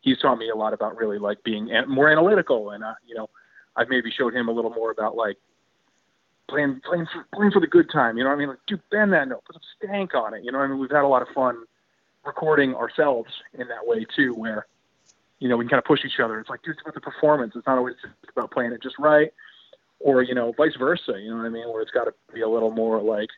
he's 0.01 0.19
taught 0.19 0.37
me 0.39 0.51
a 0.51 0.57
lot 0.57 0.73
about 0.73 0.97
really 0.97 1.19
like 1.19 1.43
being 1.43 1.71
more 1.89 2.09
analytical, 2.09 2.71
and 2.71 2.85
uh, 2.85 2.95
you 3.07 3.15
know, 3.15 3.31
I've 3.77 3.89
maybe 3.89 4.11
showed 4.11 4.35
him 4.35 4.49
a 4.49 4.53
little 4.53 4.71
more 4.71 4.91
about 4.91 5.17
like 5.17 5.39
playing 6.53 6.81
playing 6.85 7.07
for 7.07 7.27
playing 7.35 7.53
for 7.53 7.61
the 7.61 7.67
good 7.67 7.91
time. 7.91 8.19
You 8.19 8.25
know 8.25 8.31
what 8.31 8.37
I 8.37 8.39
mean? 8.39 8.49
Like, 8.49 8.59
dude, 8.67 8.83
bend 8.91 9.13
that 9.13 9.29
note, 9.29 9.45
put 9.45 9.55
some 9.55 9.63
stank 9.79 10.15
on 10.15 10.35
it. 10.35 10.45
You 10.45 10.53
know 10.53 10.59
what 10.59 10.65
I 10.65 10.69
mean? 10.69 10.79
We've 10.79 10.91
had 10.91 11.05
a 11.05 11.09
lot 11.09 11.23
of 11.23 11.29
fun 11.29 11.65
recording 12.25 12.75
ourselves 12.75 13.31
in 13.55 13.69
that 13.69 13.87
way 13.87 14.05
too, 14.17 14.35
where 14.35 14.67
you 15.39 15.49
know 15.49 15.57
we 15.57 15.65
can 15.65 15.71
kind 15.71 15.79
of 15.79 15.85
push 15.85 16.05
each 16.05 16.21
other. 16.21 16.39
It's 16.39 16.51
like, 16.51 16.63
dude, 16.63 16.75
it's 16.75 16.83
about 16.83 16.95
the 16.95 17.01
performance. 17.01 17.55
It's 17.57 17.67
not 17.67 17.79
always 17.79 17.97
about 18.37 18.51
playing 18.51 18.73
it 18.73 18.83
just 18.83 18.99
right 18.99 19.33
or 20.03 20.23
you 20.23 20.35
know, 20.35 20.53
vice 20.53 20.77
versa. 20.77 21.15
You 21.19 21.31
know 21.31 21.39
what 21.39 21.47
I 21.47 21.49
mean? 21.49 21.69
Where 21.69 21.81
it's 21.81 21.91
got 21.91 22.05
to 22.05 22.15
be 22.35 22.43
a 22.43 22.49
little 22.49 22.71
more 22.71 23.01
like 23.01 23.31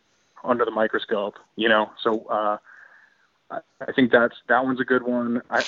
under 0.42 0.64
the 0.64 0.70
microscope. 0.70 1.36
You 1.56 1.68
know, 1.68 1.90
so 2.02 2.24
uh, 2.26 2.58
I, 3.50 3.58
I 3.86 3.92
think 3.92 4.10
that's 4.10 4.36
that 4.48 4.64
one's 4.64 4.80
a 4.80 4.84
good 4.84 5.02
one. 5.02 5.42
I, 5.50 5.62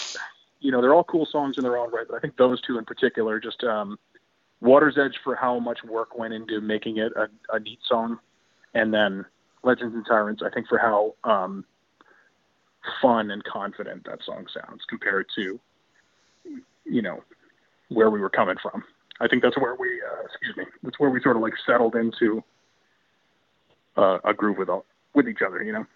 you 0.61 0.73
know, 0.73 0.81
they're 0.81 0.95
all 0.95 1.05
cool 1.05 1.27
songs 1.27 1.59
in 1.59 1.65
their 1.65 1.77
own 1.77 1.93
right, 1.93 2.07
but 2.09 2.17
I 2.17 2.21
think 2.21 2.37
those 2.37 2.61
two 2.61 2.79
in 2.79 2.85
particular, 2.85 3.39
just 3.39 3.63
um, 3.63 3.99
Water's 4.61 4.97
Edge 4.99 5.19
for 5.23 5.35
how 5.35 5.59
much 5.59 5.85
work 5.85 6.17
went 6.17 6.35
into 6.35 6.61
making 6.61 6.99
it 6.99 7.13
a, 7.17 7.29
a 7.55 7.61
neat 7.61 7.81
song, 7.87 8.19
and 8.75 8.93
then 8.93 9.25
Legends 9.63 9.95
and 9.95 10.07
Tyrants, 10.07 10.43
I 10.43 10.51
think 10.51 10.69
for 10.69 10.79
how 10.79 11.15
um, 11.25 11.65
fun 13.03 13.31
and 13.31 13.43
confident 13.45 14.05
that 14.05 14.23
song 14.25 14.47
sounds 14.53 14.83
compared 14.89 15.27
to, 15.37 15.61
you 16.85 17.03
know, 17.03 17.23
where 17.89 18.11
we 18.11 18.21
were 18.21 18.31
coming 18.31 18.57
from. 18.63 18.85
I 19.21 19.29
think 19.29 19.43
that's 19.43 19.57
where 19.57 19.75
we, 19.75 20.03
uh, 20.03 20.25
excuse 20.25 20.57
me, 20.57 20.65
that's 20.83 20.99
where 20.99 21.11
we 21.11 21.21
sort 21.21 21.37
of 21.37 21.43
like 21.43 21.55
settled 21.67 21.95
into 21.95 22.43
uh, 23.97 24.19
a 24.25 24.35
groove 24.35 24.59
with 24.59 24.69
all, 24.69 24.85
with 25.15 25.29
each 25.29 25.43
other, 25.47 25.63
you 25.63 25.73
know. 25.73 25.87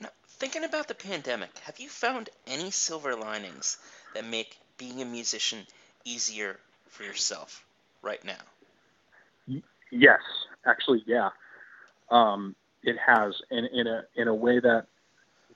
Now, 0.00 0.10
thinking 0.28 0.64
about 0.64 0.88
the 0.88 0.94
pandemic, 0.94 1.58
have 1.60 1.78
you 1.78 1.88
found 1.88 2.30
any 2.46 2.70
silver 2.70 3.14
linings 3.16 3.78
that 4.14 4.24
make 4.24 4.58
being 4.76 5.00
a 5.02 5.04
musician 5.04 5.66
easier 6.04 6.58
for 6.90 7.04
yourself 7.04 7.64
right 8.02 8.22
now? 8.24 9.62
Yes, 9.90 10.20
actually, 10.66 11.02
yeah. 11.06 11.30
Um, 12.10 12.54
it 12.82 12.96
has, 13.04 13.34
in 13.50 13.66
in 13.66 13.86
a 13.86 14.04
in 14.16 14.28
a 14.28 14.34
way 14.34 14.60
that 14.60 14.86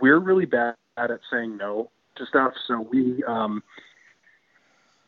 we're 0.01 0.19
really 0.19 0.47
bad 0.47 0.75
at 0.97 1.11
saying 1.31 1.57
no 1.57 1.91
to 2.17 2.27
stuff. 2.27 2.53
So 2.67 2.81
we, 2.81 3.23
um, 3.25 3.63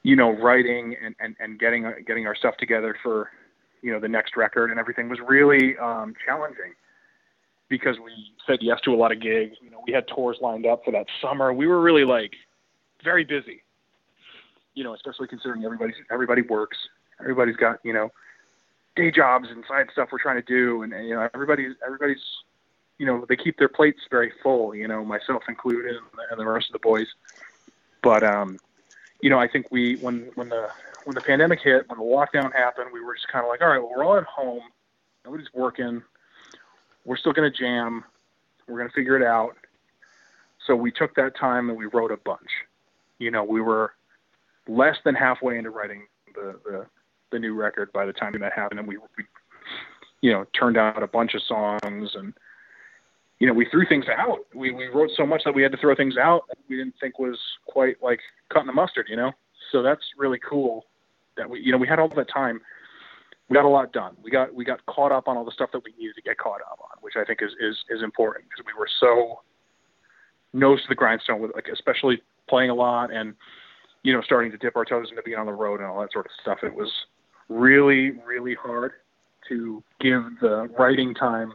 you 0.02 0.16
know, 0.16 0.30
writing 0.30 0.96
and, 1.02 1.14
and, 1.20 1.36
and 1.40 1.58
getting 1.58 1.92
getting 2.06 2.26
our 2.26 2.34
stuff 2.34 2.56
together 2.56 2.96
for, 3.02 3.30
you 3.82 3.92
know, 3.92 4.00
the 4.00 4.08
next 4.08 4.36
record 4.36 4.70
and 4.70 4.78
everything 4.78 5.08
was 5.08 5.18
really 5.20 5.76
um, 5.78 6.14
challenging 6.24 6.74
because 7.68 7.98
we 7.98 8.12
said 8.46 8.58
yes 8.62 8.80
to 8.82 8.94
a 8.94 8.96
lot 8.96 9.12
of 9.12 9.20
gigs. 9.20 9.56
You 9.60 9.70
know, 9.70 9.82
we 9.86 9.92
had 9.92 10.06
tours 10.08 10.38
lined 10.40 10.66
up 10.66 10.84
for 10.84 10.92
that 10.92 11.06
summer. 11.20 11.52
We 11.52 11.66
were 11.66 11.80
really 11.80 12.04
like 12.04 12.32
very 13.02 13.24
busy. 13.24 13.62
You 14.76 14.84
know, 14.84 14.94
especially 14.94 15.26
considering 15.26 15.64
everybody 15.64 15.94
everybody 16.10 16.42
works. 16.42 16.78
Everybody's 17.20 17.56
got 17.56 17.80
you 17.82 17.92
know 17.92 18.12
day 18.94 19.10
jobs 19.10 19.48
and 19.50 19.64
side 19.66 19.88
stuff 19.92 20.10
we're 20.12 20.18
trying 20.18 20.36
to 20.36 20.42
do, 20.42 20.82
and, 20.82 20.92
and 20.92 21.08
you 21.08 21.14
know 21.14 21.28
everybody's 21.34 21.74
everybody's 21.84 22.22
you 22.98 23.06
know 23.06 23.24
they 23.28 23.36
keep 23.36 23.58
their 23.58 23.68
plates 23.68 24.00
very 24.10 24.32
full. 24.42 24.74
You 24.74 24.86
know, 24.86 25.04
myself 25.04 25.42
included, 25.48 25.96
and 26.30 26.38
the 26.38 26.46
rest 26.46 26.68
of 26.68 26.74
the 26.74 26.78
boys. 26.78 27.08
But 28.02 28.22
um, 28.22 28.58
you 29.20 29.30
know, 29.30 29.38
I 29.38 29.48
think 29.48 29.66
we 29.70 29.96
when 29.96 30.30
when 30.34 30.48
the 30.48 30.68
when 31.04 31.14
the 31.14 31.20
pandemic 31.20 31.60
hit, 31.60 31.88
when 31.88 31.98
the 31.98 32.04
lockdown 32.04 32.52
happened, 32.52 32.90
we 32.92 33.00
were 33.00 33.14
just 33.14 33.28
kind 33.28 33.44
of 33.44 33.48
like, 33.48 33.60
all 33.62 33.68
right, 33.68 33.78
well, 33.78 33.92
we're 33.96 34.04
all 34.04 34.16
at 34.16 34.24
home, 34.24 34.62
nobody's 35.24 35.52
working, 35.54 36.02
we're 37.04 37.16
still 37.16 37.32
to 37.50 37.56
jam, 37.56 38.04
we're 38.68 38.78
to 38.88 38.92
figure 38.92 39.16
it 39.16 39.24
out. 39.24 39.56
So 40.66 40.74
we 40.74 40.90
took 40.90 41.14
that 41.14 41.36
time 41.36 41.68
and 41.70 41.78
we 41.78 41.86
wrote 41.86 42.10
a 42.10 42.16
bunch. 42.16 42.50
You 43.18 43.30
know, 43.30 43.44
we 43.44 43.60
were 43.60 43.92
less 44.68 44.96
than 45.05 45.14
halfway 45.14 45.59
into 45.59 45.70
writing 45.70 46.07
the 46.35 46.59
the, 46.64 46.87
the 47.33 47.38
new 47.38 47.55
record 47.55 47.92
by 47.92 48.07
the 48.07 48.12
time 48.12 48.33
that 48.38 48.52
happened, 48.52 48.81
and 48.81 48.88
we, 48.88 48.96
we 48.96 49.24
you 50.22 50.33
know 50.33 50.44
turned 50.59 50.76
out 50.76 51.02
a 51.02 51.07
bunch 51.07 51.35
of 51.35 51.42
songs 51.42 52.11
and 52.14 52.33
you 53.38 53.46
know, 53.46 53.52
we 53.52 53.66
threw 53.70 53.87
things 53.87 54.07
out. 54.16 54.38
We 54.55 54.72
we 54.72 54.87
wrote 54.87 55.11
so 55.16 55.26
much 55.26 55.42
that 55.44 55.55
we 55.55 55.62
had 55.62 55.72
to 55.72 55.79
throw 55.79 55.94
things 55.94 56.16
out 56.16 56.42
that 56.48 56.59
we 56.68 56.76
didn't 56.76 56.94
think 57.00 57.18
was 57.18 57.38
quite 57.66 57.96
like 58.02 58.20
cutting 58.52 58.66
the 58.66 58.72
mustard, 58.72 59.07
you 59.09 59.16
know. 59.16 59.33
So 59.72 59.83
that's 59.83 60.02
really 60.16 60.38
cool 60.38 60.87
that 61.37 61.48
we 61.48 61.61
you 61.61 61.72
know 61.72 61.79
we 61.79 61.87
had 61.87 61.98
all 61.98 62.09
that 62.16 62.31
time. 62.33 62.61
We 63.48 63.55
got 63.55 63.64
a 63.64 63.68
lot 63.68 63.92
done. 63.92 64.16
We 64.22 64.31
got 64.31 64.55
we 64.55 64.64
got 64.64 64.85
caught 64.87 65.12
up 65.12 65.29
on 65.29 65.37
all 65.37 65.44
the 65.44 65.52
stuff 65.52 65.70
that 65.72 65.85
we 65.85 65.92
needed 65.98 66.14
to 66.16 66.22
get 66.22 66.38
caught 66.38 66.62
up 66.62 66.79
on, 66.81 66.96
which 67.02 67.14
I 67.16 67.24
think 67.24 67.40
is 67.42 67.52
is 67.61 67.76
is 67.90 68.02
important 68.02 68.46
because 68.48 68.64
we 68.66 68.79
were 68.79 68.88
so 69.00 69.40
nose 70.52 70.81
to 70.83 70.88
the 70.88 70.94
grindstone 70.94 71.40
with 71.40 71.55
like 71.55 71.68
especially 71.70 72.22
playing 72.48 72.70
a 72.70 72.74
lot 72.74 73.12
and 73.12 73.35
you 74.07 74.12
know 74.12 74.23
starting 74.23 74.51
to 74.53 74.59
dip 74.59 74.77
our 74.77 74.85
toes 74.85 75.09
into 75.11 75.23
being 75.23 75.38
on 75.38 75.47
the 75.47 75.53
road 75.53 75.81
and 75.81 75.88
all 75.88 76.01
that 76.01 76.12
sort 76.12 76.27
of 76.27 76.33
stuff. 76.40 76.59
It 76.62 76.75
was 76.75 76.90
really 77.49 78.12
really 78.25 78.55
hard 78.55 78.92
to 79.49 79.83
give 80.01 80.23
the 80.40 80.69
writing 80.79 81.14
time 81.14 81.55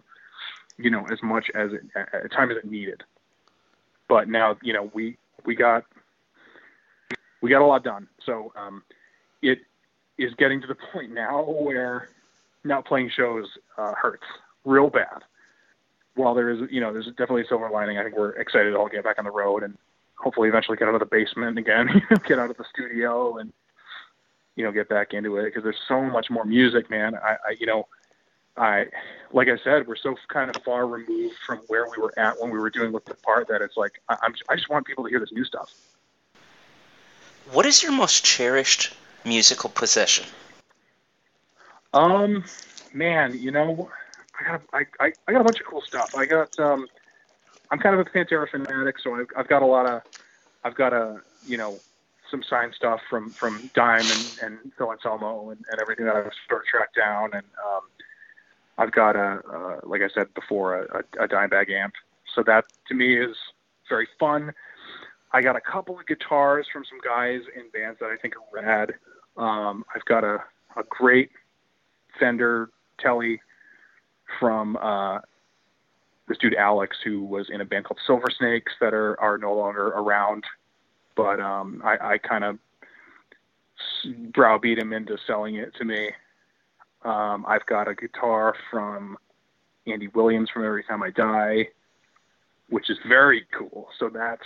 you 0.81 0.89
know, 0.89 1.05
as 1.11 1.19
much 1.23 1.49
as 1.55 1.71
it, 1.73 1.81
at 1.95 2.31
time 2.31 2.51
as 2.51 2.57
it 2.57 2.69
needed. 2.69 3.03
But 4.07 4.27
now, 4.27 4.57
you 4.61 4.73
know, 4.73 4.91
we 4.93 5.17
we 5.45 5.55
got 5.55 5.83
we 7.41 7.49
got 7.49 7.61
a 7.61 7.65
lot 7.65 7.83
done. 7.83 8.07
So 8.25 8.51
um, 8.57 8.83
it 9.41 9.59
is 10.17 10.33
getting 10.37 10.61
to 10.61 10.67
the 10.67 10.75
point 10.91 11.13
now 11.13 11.43
where 11.43 12.09
not 12.63 12.85
playing 12.85 13.11
shows 13.15 13.45
uh, 13.77 13.93
hurts 13.93 14.23
real 14.65 14.89
bad. 14.89 15.21
While 16.15 16.35
there 16.35 16.49
is, 16.49 16.59
you 16.69 16.81
know, 16.81 16.91
there's 16.91 17.07
definitely 17.07 17.43
a 17.43 17.47
silver 17.47 17.69
lining. 17.69 17.97
I 17.97 18.03
think 18.03 18.17
we're 18.17 18.31
excited 18.31 18.71
to 18.71 18.77
all 18.77 18.89
get 18.89 19.03
back 19.03 19.17
on 19.17 19.23
the 19.23 19.31
road 19.31 19.63
and 19.63 19.77
hopefully 20.21 20.49
eventually 20.49 20.77
get 20.77 20.87
out 20.87 20.93
of 20.93 20.99
the 20.99 21.05
basement 21.05 21.57
again, 21.57 22.01
get 22.27 22.39
out 22.39 22.49
of 22.49 22.57
the 22.57 22.65
studio 22.73 23.37
and 23.37 23.51
you 24.55 24.63
know 24.63 24.71
get 24.71 24.87
back 24.89 25.13
into 25.13 25.37
it 25.37 25.45
because 25.45 25.63
there's 25.63 25.81
so 25.87 26.01
much 26.01 26.29
more 26.29 26.45
music, 26.45 26.89
man. 26.89 27.15
I, 27.15 27.37
I 27.47 27.55
you 27.59 27.65
know 27.65 27.87
I, 28.57 28.87
like 29.31 29.47
I 29.47 29.57
said, 29.63 29.87
we're 29.87 29.95
so 29.95 30.15
kind 30.27 30.53
of 30.53 30.61
far 30.63 30.85
removed 30.85 31.35
from 31.45 31.59
where 31.67 31.85
we 31.85 32.01
were 32.01 32.13
at 32.17 32.39
when 32.39 32.51
we 32.51 32.59
were 32.59 32.69
doing 32.69 32.91
with 32.91 33.05
the 33.05 33.15
part 33.15 33.47
that 33.47 33.61
it's 33.61 33.77
like 33.77 34.01
I, 34.09 34.17
I'm, 34.21 34.35
I 34.49 34.55
just 34.55 34.69
want 34.69 34.85
people 34.85 35.03
to 35.05 35.09
hear 35.09 35.19
this 35.19 35.31
new 35.31 35.45
stuff. 35.45 35.73
What 37.51 37.65
is 37.65 37.81
your 37.81 37.91
most 37.91 38.23
cherished 38.23 38.93
musical 39.25 39.69
possession? 39.69 40.25
Um, 41.93 42.43
man, 42.93 43.37
you 43.37 43.51
know, 43.51 43.89
I 44.39 44.43
got 44.43 44.61
I, 44.73 44.85
I, 44.99 45.13
I 45.27 45.31
got 45.31 45.41
a 45.41 45.43
bunch 45.43 45.59
of 45.59 45.65
cool 45.65 45.81
stuff. 45.81 46.15
I 46.15 46.25
got 46.25 46.57
um, 46.59 46.87
I'm 47.71 47.79
kind 47.79 47.97
of 47.97 48.05
a 48.05 48.09
Pantera 48.09 48.49
fanatic, 48.49 48.97
so 49.01 49.15
I've, 49.15 49.27
I've 49.37 49.47
got 49.47 49.61
a 49.61 49.65
lot 49.65 49.85
of, 49.85 50.01
I've 50.63 50.75
got 50.75 50.93
a 50.93 51.21
you 51.47 51.57
know 51.57 51.79
some 52.29 52.43
signed 52.49 52.73
stuff 52.75 52.99
from 53.09 53.31
from 53.31 53.69
Dime 53.73 54.05
and, 54.05 54.39
and 54.41 54.73
Phil 54.77 54.91
Anselmo 54.91 55.49
and, 55.49 55.63
and 55.71 55.81
everything 55.81 56.05
that 56.05 56.15
I've 56.15 56.31
sort 56.47 56.61
of 56.61 56.67
tracked 56.67 56.95
down 56.95 57.31
and 57.33 57.45
um, 57.65 57.81
I've 58.77 58.91
got 58.91 59.15
a, 59.15 59.41
uh, 59.51 59.79
like 59.83 60.01
I 60.01 60.09
said 60.13 60.33
before, 60.33 60.81
a, 60.81 61.03
a, 61.19 61.25
a 61.25 61.27
Dimebag 61.27 61.69
amp. 61.69 61.93
So 62.35 62.43
that 62.47 62.65
to 62.87 62.95
me 62.95 63.15
is 63.17 63.35
very 63.89 64.07
fun. 64.19 64.53
I 65.33 65.41
got 65.41 65.55
a 65.55 65.61
couple 65.61 65.99
of 65.99 66.07
guitars 66.07 66.65
from 66.71 66.83
some 66.89 66.99
guys 67.03 67.41
in 67.55 67.69
bands 67.71 67.99
that 67.99 68.09
I 68.09 68.17
think 68.17 68.33
are 68.35 68.61
rad. 68.61 68.93
Um, 69.37 69.85
I've 69.95 70.05
got 70.05 70.23
a, 70.23 70.43
a 70.75 70.83
great 70.89 71.29
Fender 72.19 72.69
Tele 72.99 73.39
from 74.39 74.77
uh, 74.77 75.19
this 76.31 76.37
dude 76.37 76.55
Alex, 76.55 76.95
who 77.03 77.23
was 77.23 77.49
in 77.49 77.59
a 77.59 77.65
band 77.65 77.83
called 77.83 77.99
Silver 78.07 78.27
Snakes 78.37 78.71
that 78.79 78.93
are 78.93 79.19
are 79.19 79.37
no 79.37 79.53
longer 79.53 79.87
around, 79.87 80.45
but 81.17 81.41
um, 81.41 81.81
I, 81.83 82.13
I 82.13 82.17
kind 82.19 82.45
of 82.45 82.57
browbeat 84.31 84.77
him 84.77 84.93
into 84.93 85.17
selling 85.27 85.55
it 85.55 85.75
to 85.75 85.83
me. 85.83 86.11
Um, 87.03 87.45
I've 87.47 87.65
got 87.65 87.89
a 87.89 87.95
guitar 87.95 88.55
from 88.69 89.17
Andy 89.87 90.07
Williams 90.09 90.49
from 90.49 90.65
Every 90.65 90.83
Time 90.83 91.03
I 91.03 91.09
Die, 91.09 91.67
which 92.69 92.89
is 92.89 92.97
very 93.07 93.45
cool. 93.57 93.87
So 93.99 94.09
that's, 94.09 94.45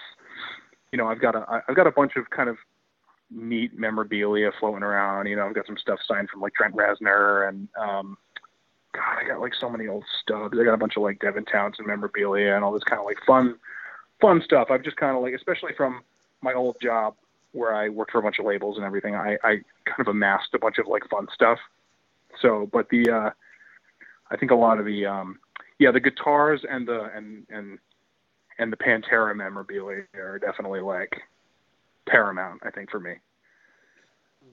you 0.92 0.98
know, 0.98 1.08
I've 1.08 1.22
got 1.22 1.36
a 1.36 1.64
I've 1.68 1.76
got 1.76 1.86
a 1.86 1.92
bunch 1.92 2.14
of 2.16 2.28
kind 2.32 2.50
of 2.50 2.58
neat 3.30 3.78
memorabilia 3.78 4.52
floating 4.60 4.82
around. 4.82 5.28
You 5.28 5.36
know, 5.36 5.46
I've 5.46 5.56
got 5.56 5.68
some 5.68 5.78
stuff 5.78 6.00
signed 6.08 6.32
from 6.32 6.42
like 6.42 6.56
Trent 6.56 6.76
Reznor 6.76 7.48
and 7.48 7.68
um, 7.80 8.18
God, 8.96 9.18
I 9.20 9.28
got 9.28 9.42
like 9.42 9.54
so 9.54 9.70
many 9.70 9.88
old 9.88 10.06
stubs. 10.22 10.58
I 10.58 10.64
got 10.64 10.74
a 10.74 10.78
bunch 10.78 10.96
of 10.96 11.04
like 11.04 11.20
Devin 11.20 11.46
Townsend 11.46 11.88
memorabilia 11.88 12.56
and 12.56 12.64
all 12.64 12.72
this 12.72 12.84
kind 12.84 13.00
of 13.00 13.06
like 13.06 13.18
fun, 13.28 13.56
fun 14.22 14.42
stuff. 14.44 14.70
I've 14.72 14.84
just 14.84 14.96
kind 14.96 15.16
of 15.16 15.22
like, 15.22 15.34
especially 15.34 15.74
from 15.76 16.02
my 16.42 16.54
old 16.54 16.78
job 16.82 17.16
where 17.52 17.76
I 17.76 17.90
worked 17.90 18.12
for 18.12 18.20
a 18.20 18.24
bunch 18.24 18.40
of 18.40 18.46
labels 18.46 18.78
and 18.78 18.86
everything, 18.86 19.16
I, 19.16 19.38
I 19.44 19.62
kind 19.86 20.00
of 20.00 20.08
amassed 20.08 20.54
a 20.54 20.60
bunch 20.60 20.78
of 20.78 20.88
like 20.88 21.04
fun 21.10 21.28
stuff. 21.34 21.60
So, 22.42 22.70
but 22.72 22.88
the, 22.90 23.10
uh, 23.10 23.30
I 24.32 24.38
think 24.38 24.52
a 24.52 24.56
lot 24.56 24.80
of 24.80 24.86
the, 24.86 25.06
um, 25.06 25.40
yeah, 25.80 25.92
the 25.92 26.00
guitars 26.00 26.62
and 26.70 26.88
the, 26.88 27.10
and, 27.16 27.46
and, 27.50 27.80
and 28.58 28.72
the 28.72 28.78
Pantera 28.78 29.36
memorabilia 29.36 30.04
are 30.16 30.40
definitely 30.40 30.80
like 30.80 31.22
paramount, 32.08 32.62
I 32.66 32.72
think, 32.72 32.90
for 32.90 33.00
me. 33.00 33.16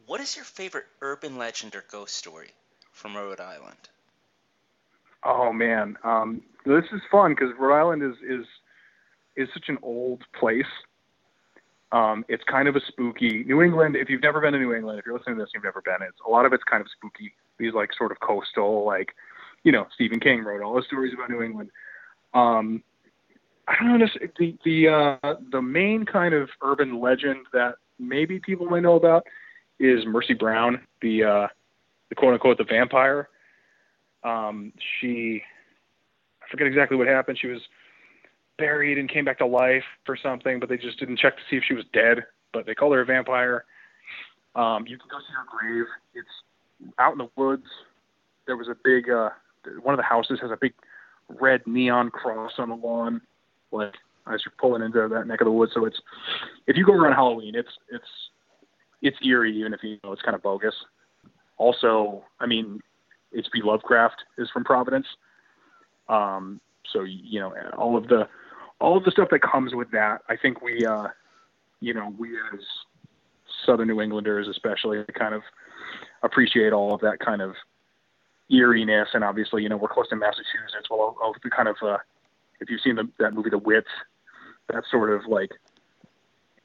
What 0.07 0.20
is 0.20 0.35
your 0.35 0.44
favorite 0.44 0.87
urban 1.00 1.38
legend 1.38 1.76
or 1.76 1.85
ghost 1.90 2.16
story 2.16 2.50
from 2.92 3.16
Rhode 3.16 3.40
Island? 3.40 3.88
Oh 5.24 5.52
man, 5.52 5.96
um, 6.04 6.42
this 6.64 6.85
is 6.92 7.00
fun 7.11 7.32
because 7.32 7.50
Rhode 7.58 7.78
Island 7.78 8.02
is 8.02 8.16
is 8.28 8.46
is 9.37 9.48
such 9.54 9.64
an 9.68 9.78
old 9.82 10.22
place. 10.38 10.64
Um, 11.92 12.24
it's 12.28 12.42
kind 12.44 12.68
of 12.68 12.76
a 12.76 12.80
spooky 12.88 13.44
New 13.44 13.62
England. 13.62 13.96
If 13.96 14.08
you've 14.08 14.22
never 14.22 14.40
been 14.40 14.52
to 14.54 14.58
New 14.58 14.74
England, 14.74 14.98
if 14.98 15.06
you're 15.06 15.16
listening 15.16 15.37
to 15.37 15.42
this, 15.42 15.50
you've 15.54 15.64
never 15.64 15.82
been. 15.82 16.06
It's 16.06 16.18
a 16.26 16.30
lot 16.30 16.46
of 16.46 16.52
it's 16.52 16.64
kind 16.64 16.80
of 16.80 16.87
spooky. 16.96 17.35
These 17.58 17.74
like 17.74 17.90
sort 17.96 18.12
of 18.12 18.20
coastal, 18.20 18.85
like 18.85 19.14
you 19.62 19.72
know, 19.72 19.87
Stephen 19.94 20.18
King 20.18 20.42
wrote 20.42 20.62
all 20.62 20.74
the 20.74 20.82
stories 20.82 21.12
about 21.14 21.30
New 21.30 21.42
England. 21.42 21.70
Um, 22.35 22.82
I 23.68 23.76
don't 23.78 23.98
know 23.98 24.06
the 24.38 24.58
the 24.64 24.88
uh, 24.88 25.35
the 25.52 25.62
main 25.62 26.04
kind 26.04 26.35
of 26.35 26.48
urban 26.62 27.00
legend 27.00 27.46
that 27.52 27.74
maybe 27.98 28.40
people 28.40 28.66
might 28.66 28.82
know 28.82 28.96
about 28.96 29.24
is 29.78 30.04
Mercy 30.06 30.35
Brown, 30.35 30.80
the 31.00 31.24
uh, 31.24 31.46
the 32.08 32.14
quote 32.14 32.35
unquote 32.35 32.58
the 32.58 32.64
vampire. 32.64 33.28
Um, 34.24 34.72
she, 35.00 35.42
I 36.42 36.50
forget 36.50 36.66
exactly 36.66 36.96
what 36.96 37.06
happened. 37.06 37.38
She 37.40 37.48
was 37.48 37.61
buried 38.58 38.98
and 38.98 39.08
came 39.11 39.24
back 39.24 39.38
to 39.38 39.46
life 39.46 39.85
or 40.08 40.16
something, 40.16 40.61
but 40.61 40.68
they 40.68 40.76
just 40.76 40.98
didn't 40.98 41.18
check 41.18 41.37
to 41.37 41.42
see 41.50 41.56
if 41.56 41.64
she 41.66 41.74
was 41.74 41.85
dead. 41.92 42.24
But 42.52 42.66
they 42.66 42.74
called 42.74 42.94
her 42.94 43.00
a 43.00 43.04
vampire. 43.04 43.64
Um, 44.54 44.87
you 44.87 44.98
can 44.98 45.08
go 45.11 45.18
see 45.18 45.32
her 45.35 45.46
grave. 45.48 45.87
It's 46.14 46.92
out 46.98 47.12
in 47.12 47.18
the 47.18 47.28
woods. 47.37 47.66
There 48.46 48.56
was 48.56 48.68
a 48.68 48.76
big, 48.85 49.08
uh, 49.08 49.30
one 49.82 49.94
of 49.94 49.98
the 49.98 50.04
houses 50.04 50.38
has 50.42 50.50
a 50.50 50.58
big 50.61 50.74
red 51.40 51.62
neon 51.66 52.11
cross 52.11 52.52
on 52.58 52.68
the 52.68 52.74
lawn, 52.74 53.20
like 53.70 53.94
as 54.32 54.40
you're 54.44 54.52
pulling 54.58 54.82
into 54.82 55.08
that 55.08 55.26
neck 55.26 55.40
of 55.40 55.46
the 55.46 55.52
woods. 55.52 55.72
So 55.74 55.85
it's, 55.87 56.00
if 56.66 56.76
you 56.76 56.85
go 56.85 56.92
around 56.92 57.14
Halloween, 57.14 57.54
it's 57.54 57.70
it's 57.90 58.04
it's 59.00 59.16
eerie, 59.24 59.58
even 59.58 59.74
if 59.74 59.82
you 59.82 59.98
know 60.04 60.12
it's 60.12 60.22
kind 60.22 60.35
of 60.35 60.42
bogus. 60.42 60.74
Also, 61.56 62.24
I 62.40 62.46
mean, 62.46 62.80
H.P. 63.37 63.62
Lovecraft 63.62 64.23
is 64.38 64.49
from 64.51 64.64
Providence. 64.64 65.07
Um, 66.09 66.61
so 66.92 67.03
you 67.03 67.40
know 67.40 67.55
all 67.77 67.97
of 67.97 68.09
the 68.09 68.29
all 68.83 68.97
of 68.97 69.05
the 69.05 69.11
stuff 69.12 69.29
that 69.31 69.40
comes 69.40 69.75
with 69.75 69.90
that. 69.92 70.23
I 70.29 70.37
think 70.37 70.61
we, 70.61 70.85
uh, 70.85 71.09
you 71.81 71.95
know, 71.95 72.12
we 72.18 72.31
as 72.53 72.61
Southern 73.64 73.88
New 73.88 74.01
Englanders, 74.01 74.49
especially, 74.49 75.05
kind 75.16 75.35
of 75.35 75.42
appreciate 76.23 76.73
all 76.73 76.92
of 76.92 77.01
that 77.01 77.21
kind 77.21 77.40
of 77.40 77.55
eeriness. 78.51 79.09
And 79.14 79.23
obviously, 79.23 79.62
you 79.62 79.68
know, 79.68 79.77
we're 79.77 79.88
close 79.88 80.09
to 80.09 80.16
Massachusetts. 80.16 80.88
Well, 80.90 81.16
all 81.23 81.35
the 81.42 81.51
kind 81.51 81.68
of 81.68 81.77
uh, 81.81 81.99
if 82.61 82.68
you've 82.68 82.81
seen 82.81 82.97
the, 82.97 83.09
that 83.18 83.35
movie, 83.35 83.51
The 83.51 83.59
Witch, 83.59 83.87
that 84.73 84.83
sort 84.90 85.12
of 85.12 85.27
like 85.29 85.51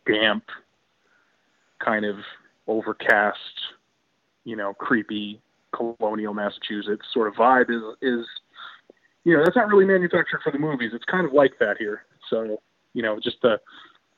damp, 0.08 0.45
kind 1.84 2.03
of 2.06 2.17
overcast, 2.67 3.38
you 4.43 4.56
know, 4.56 4.73
creepy 4.73 5.39
colonial 5.73 6.34
Massachusetts 6.34 7.06
sort 7.13 7.27
of 7.27 7.36
vibe 7.36 7.69
is 7.69 7.84
is 8.01 8.25
you 9.23 9.36
know 9.36 9.43
that's 9.43 9.56
not 9.56 9.67
really 9.67 9.86
manufactured 9.86 10.41
for 10.43 10.51
the 10.51 10.60
movies. 10.60 10.91
It's 10.93 11.06
kind 11.06 11.25
of 11.25 11.34
like 11.34 11.60
that 11.60 11.77
here. 11.77 12.03
So 12.30 12.62
you 12.93 13.01
know, 13.01 13.19
just 13.19 13.41
the 13.41 13.60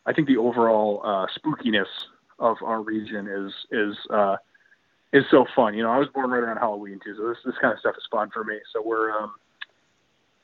I 0.05 0.13
think 0.13 0.27
the 0.27 0.37
overall 0.37 1.01
uh, 1.03 1.27
spookiness 1.37 1.87
of 2.39 2.57
our 2.63 2.81
region 2.81 3.27
is 3.27 3.53
is 3.71 3.97
uh, 4.09 4.37
is 5.11 5.25
so 5.29 5.45
fun. 5.55 5.73
You 5.73 5.83
know, 5.83 5.91
I 5.91 5.97
was 5.97 6.07
born 6.09 6.29
right 6.29 6.43
around 6.43 6.57
Halloween 6.57 6.99
too, 7.03 7.15
so 7.17 7.27
this 7.27 7.37
this 7.45 7.55
kind 7.61 7.73
of 7.73 7.79
stuff 7.79 7.95
is 7.97 8.07
fun 8.11 8.29
for 8.31 8.43
me. 8.43 8.59
So 8.73 8.81
we're 8.83 9.11
um, 9.11 9.33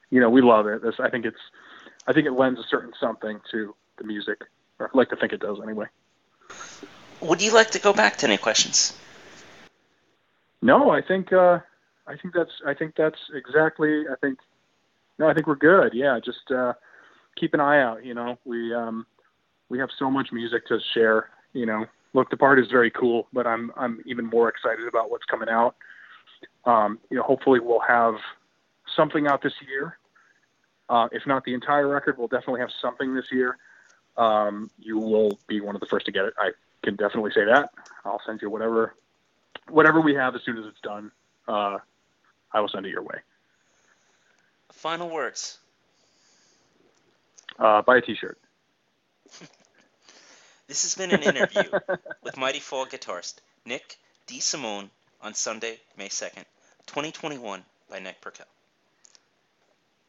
you 0.09 0.19
know 0.19 0.29
we 0.29 0.41
love 0.41 0.67
it. 0.67 0.81
This 0.81 0.95
I 0.99 1.09
think 1.09 1.25
it's 1.25 1.39
I 2.07 2.13
think 2.13 2.27
it 2.27 2.33
lends 2.33 2.59
a 2.59 2.63
certain 2.63 2.93
something 2.99 3.39
to 3.51 3.75
the 3.97 4.03
music. 4.03 4.41
Or 4.79 4.87
I 4.87 4.97
like 4.97 5.09
to 5.09 5.15
think 5.15 5.31
it 5.31 5.39
does 5.39 5.57
anyway. 5.63 5.85
Would 7.21 7.41
you 7.41 7.53
like 7.53 7.71
to 7.71 7.79
go 7.79 7.93
back 7.93 8.17
to 8.17 8.27
any 8.27 8.37
questions? 8.37 8.93
No, 10.65 10.89
I 10.89 10.99
think 10.99 11.31
uh, 11.31 11.59
I 12.07 12.17
think 12.19 12.33
that's 12.33 12.49
I 12.65 12.73
think 12.73 12.95
that's 12.97 13.19
exactly 13.35 14.05
I 14.11 14.15
think 14.19 14.39
no, 15.19 15.29
I 15.29 15.33
think 15.35 15.45
we're 15.45 15.53
good. 15.53 15.93
Yeah, 15.93 16.19
just 16.25 16.49
uh, 16.49 16.73
keep 17.39 17.53
an 17.53 17.59
eye 17.59 17.79
out. 17.79 18.03
You 18.03 18.15
know, 18.15 18.39
we 18.45 18.73
um, 18.73 19.05
we 19.69 19.77
have 19.77 19.89
so 19.99 20.09
much 20.09 20.29
music 20.31 20.65
to 20.69 20.79
share. 20.95 21.29
You 21.53 21.67
know, 21.67 21.85
look, 22.15 22.31
the 22.31 22.37
part 22.37 22.57
is 22.57 22.65
very 22.71 22.89
cool, 22.89 23.27
but 23.31 23.45
I'm 23.45 23.71
I'm 23.77 24.01
even 24.07 24.25
more 24.25 24.49
excited 24.49 24.87
about 24.87 25.11
what's 25.11 25.25
coming 25.25 25.49
out. 25.49 25.75
Um, 26.65 26.97
you 27.11 27.17
know, 27.17 27.23
hopefully 27.23 27.59
we'll 27.59 27.85
have 27.87 28.15
something 28.95 29.27
out 29.27 29.43
this 29.43 29.53
year. 29.69 29.99
Uh, 30.89 31.09
if 31.11 31.27
not 31.27 31.43
the 31.43 31.53
entire 31.53 31.87
record, 31.87 32.17
we'll 32.17 32.27
definitely 32.27 32.61
have 32.61 32.71
something 32.81 33.13
this 33.13 33.25
year. 33.31 33.57
Um, 34.17 34.71
you 34.79 34.97
will 34.97 35.37
be 35.47 35.61
one 35.61 35.75
of 35.75 35.79
the 35.79 35.87
first 35.91 36.07
to 36.07 36.11
get 36.11 36.25
it. 36.25 36.33
I 36.39 36.53
can 36.83 36.95
definitely 36.95 37.33
say 37.35 37.45
that. 37.45 37.69
I'll 38.03 38.21
send 38.25 38.41
you 38.41 38.49
whatever 38.49 38.95
whatever 39.69 40.01
we 40.01 40.15
have 40.15 40.35
as 40.35 40.41
soon 40.45 40.57
as 40.57 40.65
it's 40.65 40.81
done. 40.81 41.11
Uh, 41.47 41.77
I 42.51 42.61
will 42.61 42.69
send 42.69 42.85
it 42.85 42.89
your 42.89 43.01
way. 43.01 43.17
Final 44.71 45.09
words. 45.09 45.57
Uh, 47.57 47.81
buy 47.81 47.97
a 47.97 48.01
T-shirt. 48.01 48.37
this 50.67 50.83
has 50.83 50.95
been 50.95 51.11
an 51.11 51.23
interview 51.23 51.63
with 52.23 52.37
Mighty 52.37 52.59
Fall 52.59 52.85
guitarist 52.85 53.35
Nick 53.65 53.97
DeSimone 54.27 54.89
on 55.21 55.33
Sunday, 55.33 55.79
May 55.97 56.09
2nd, 56.09 56.45
2021 56.87 57.63
by 57.89 57.99
Nick 57.99 58.21
Purkell. 58.21 58.45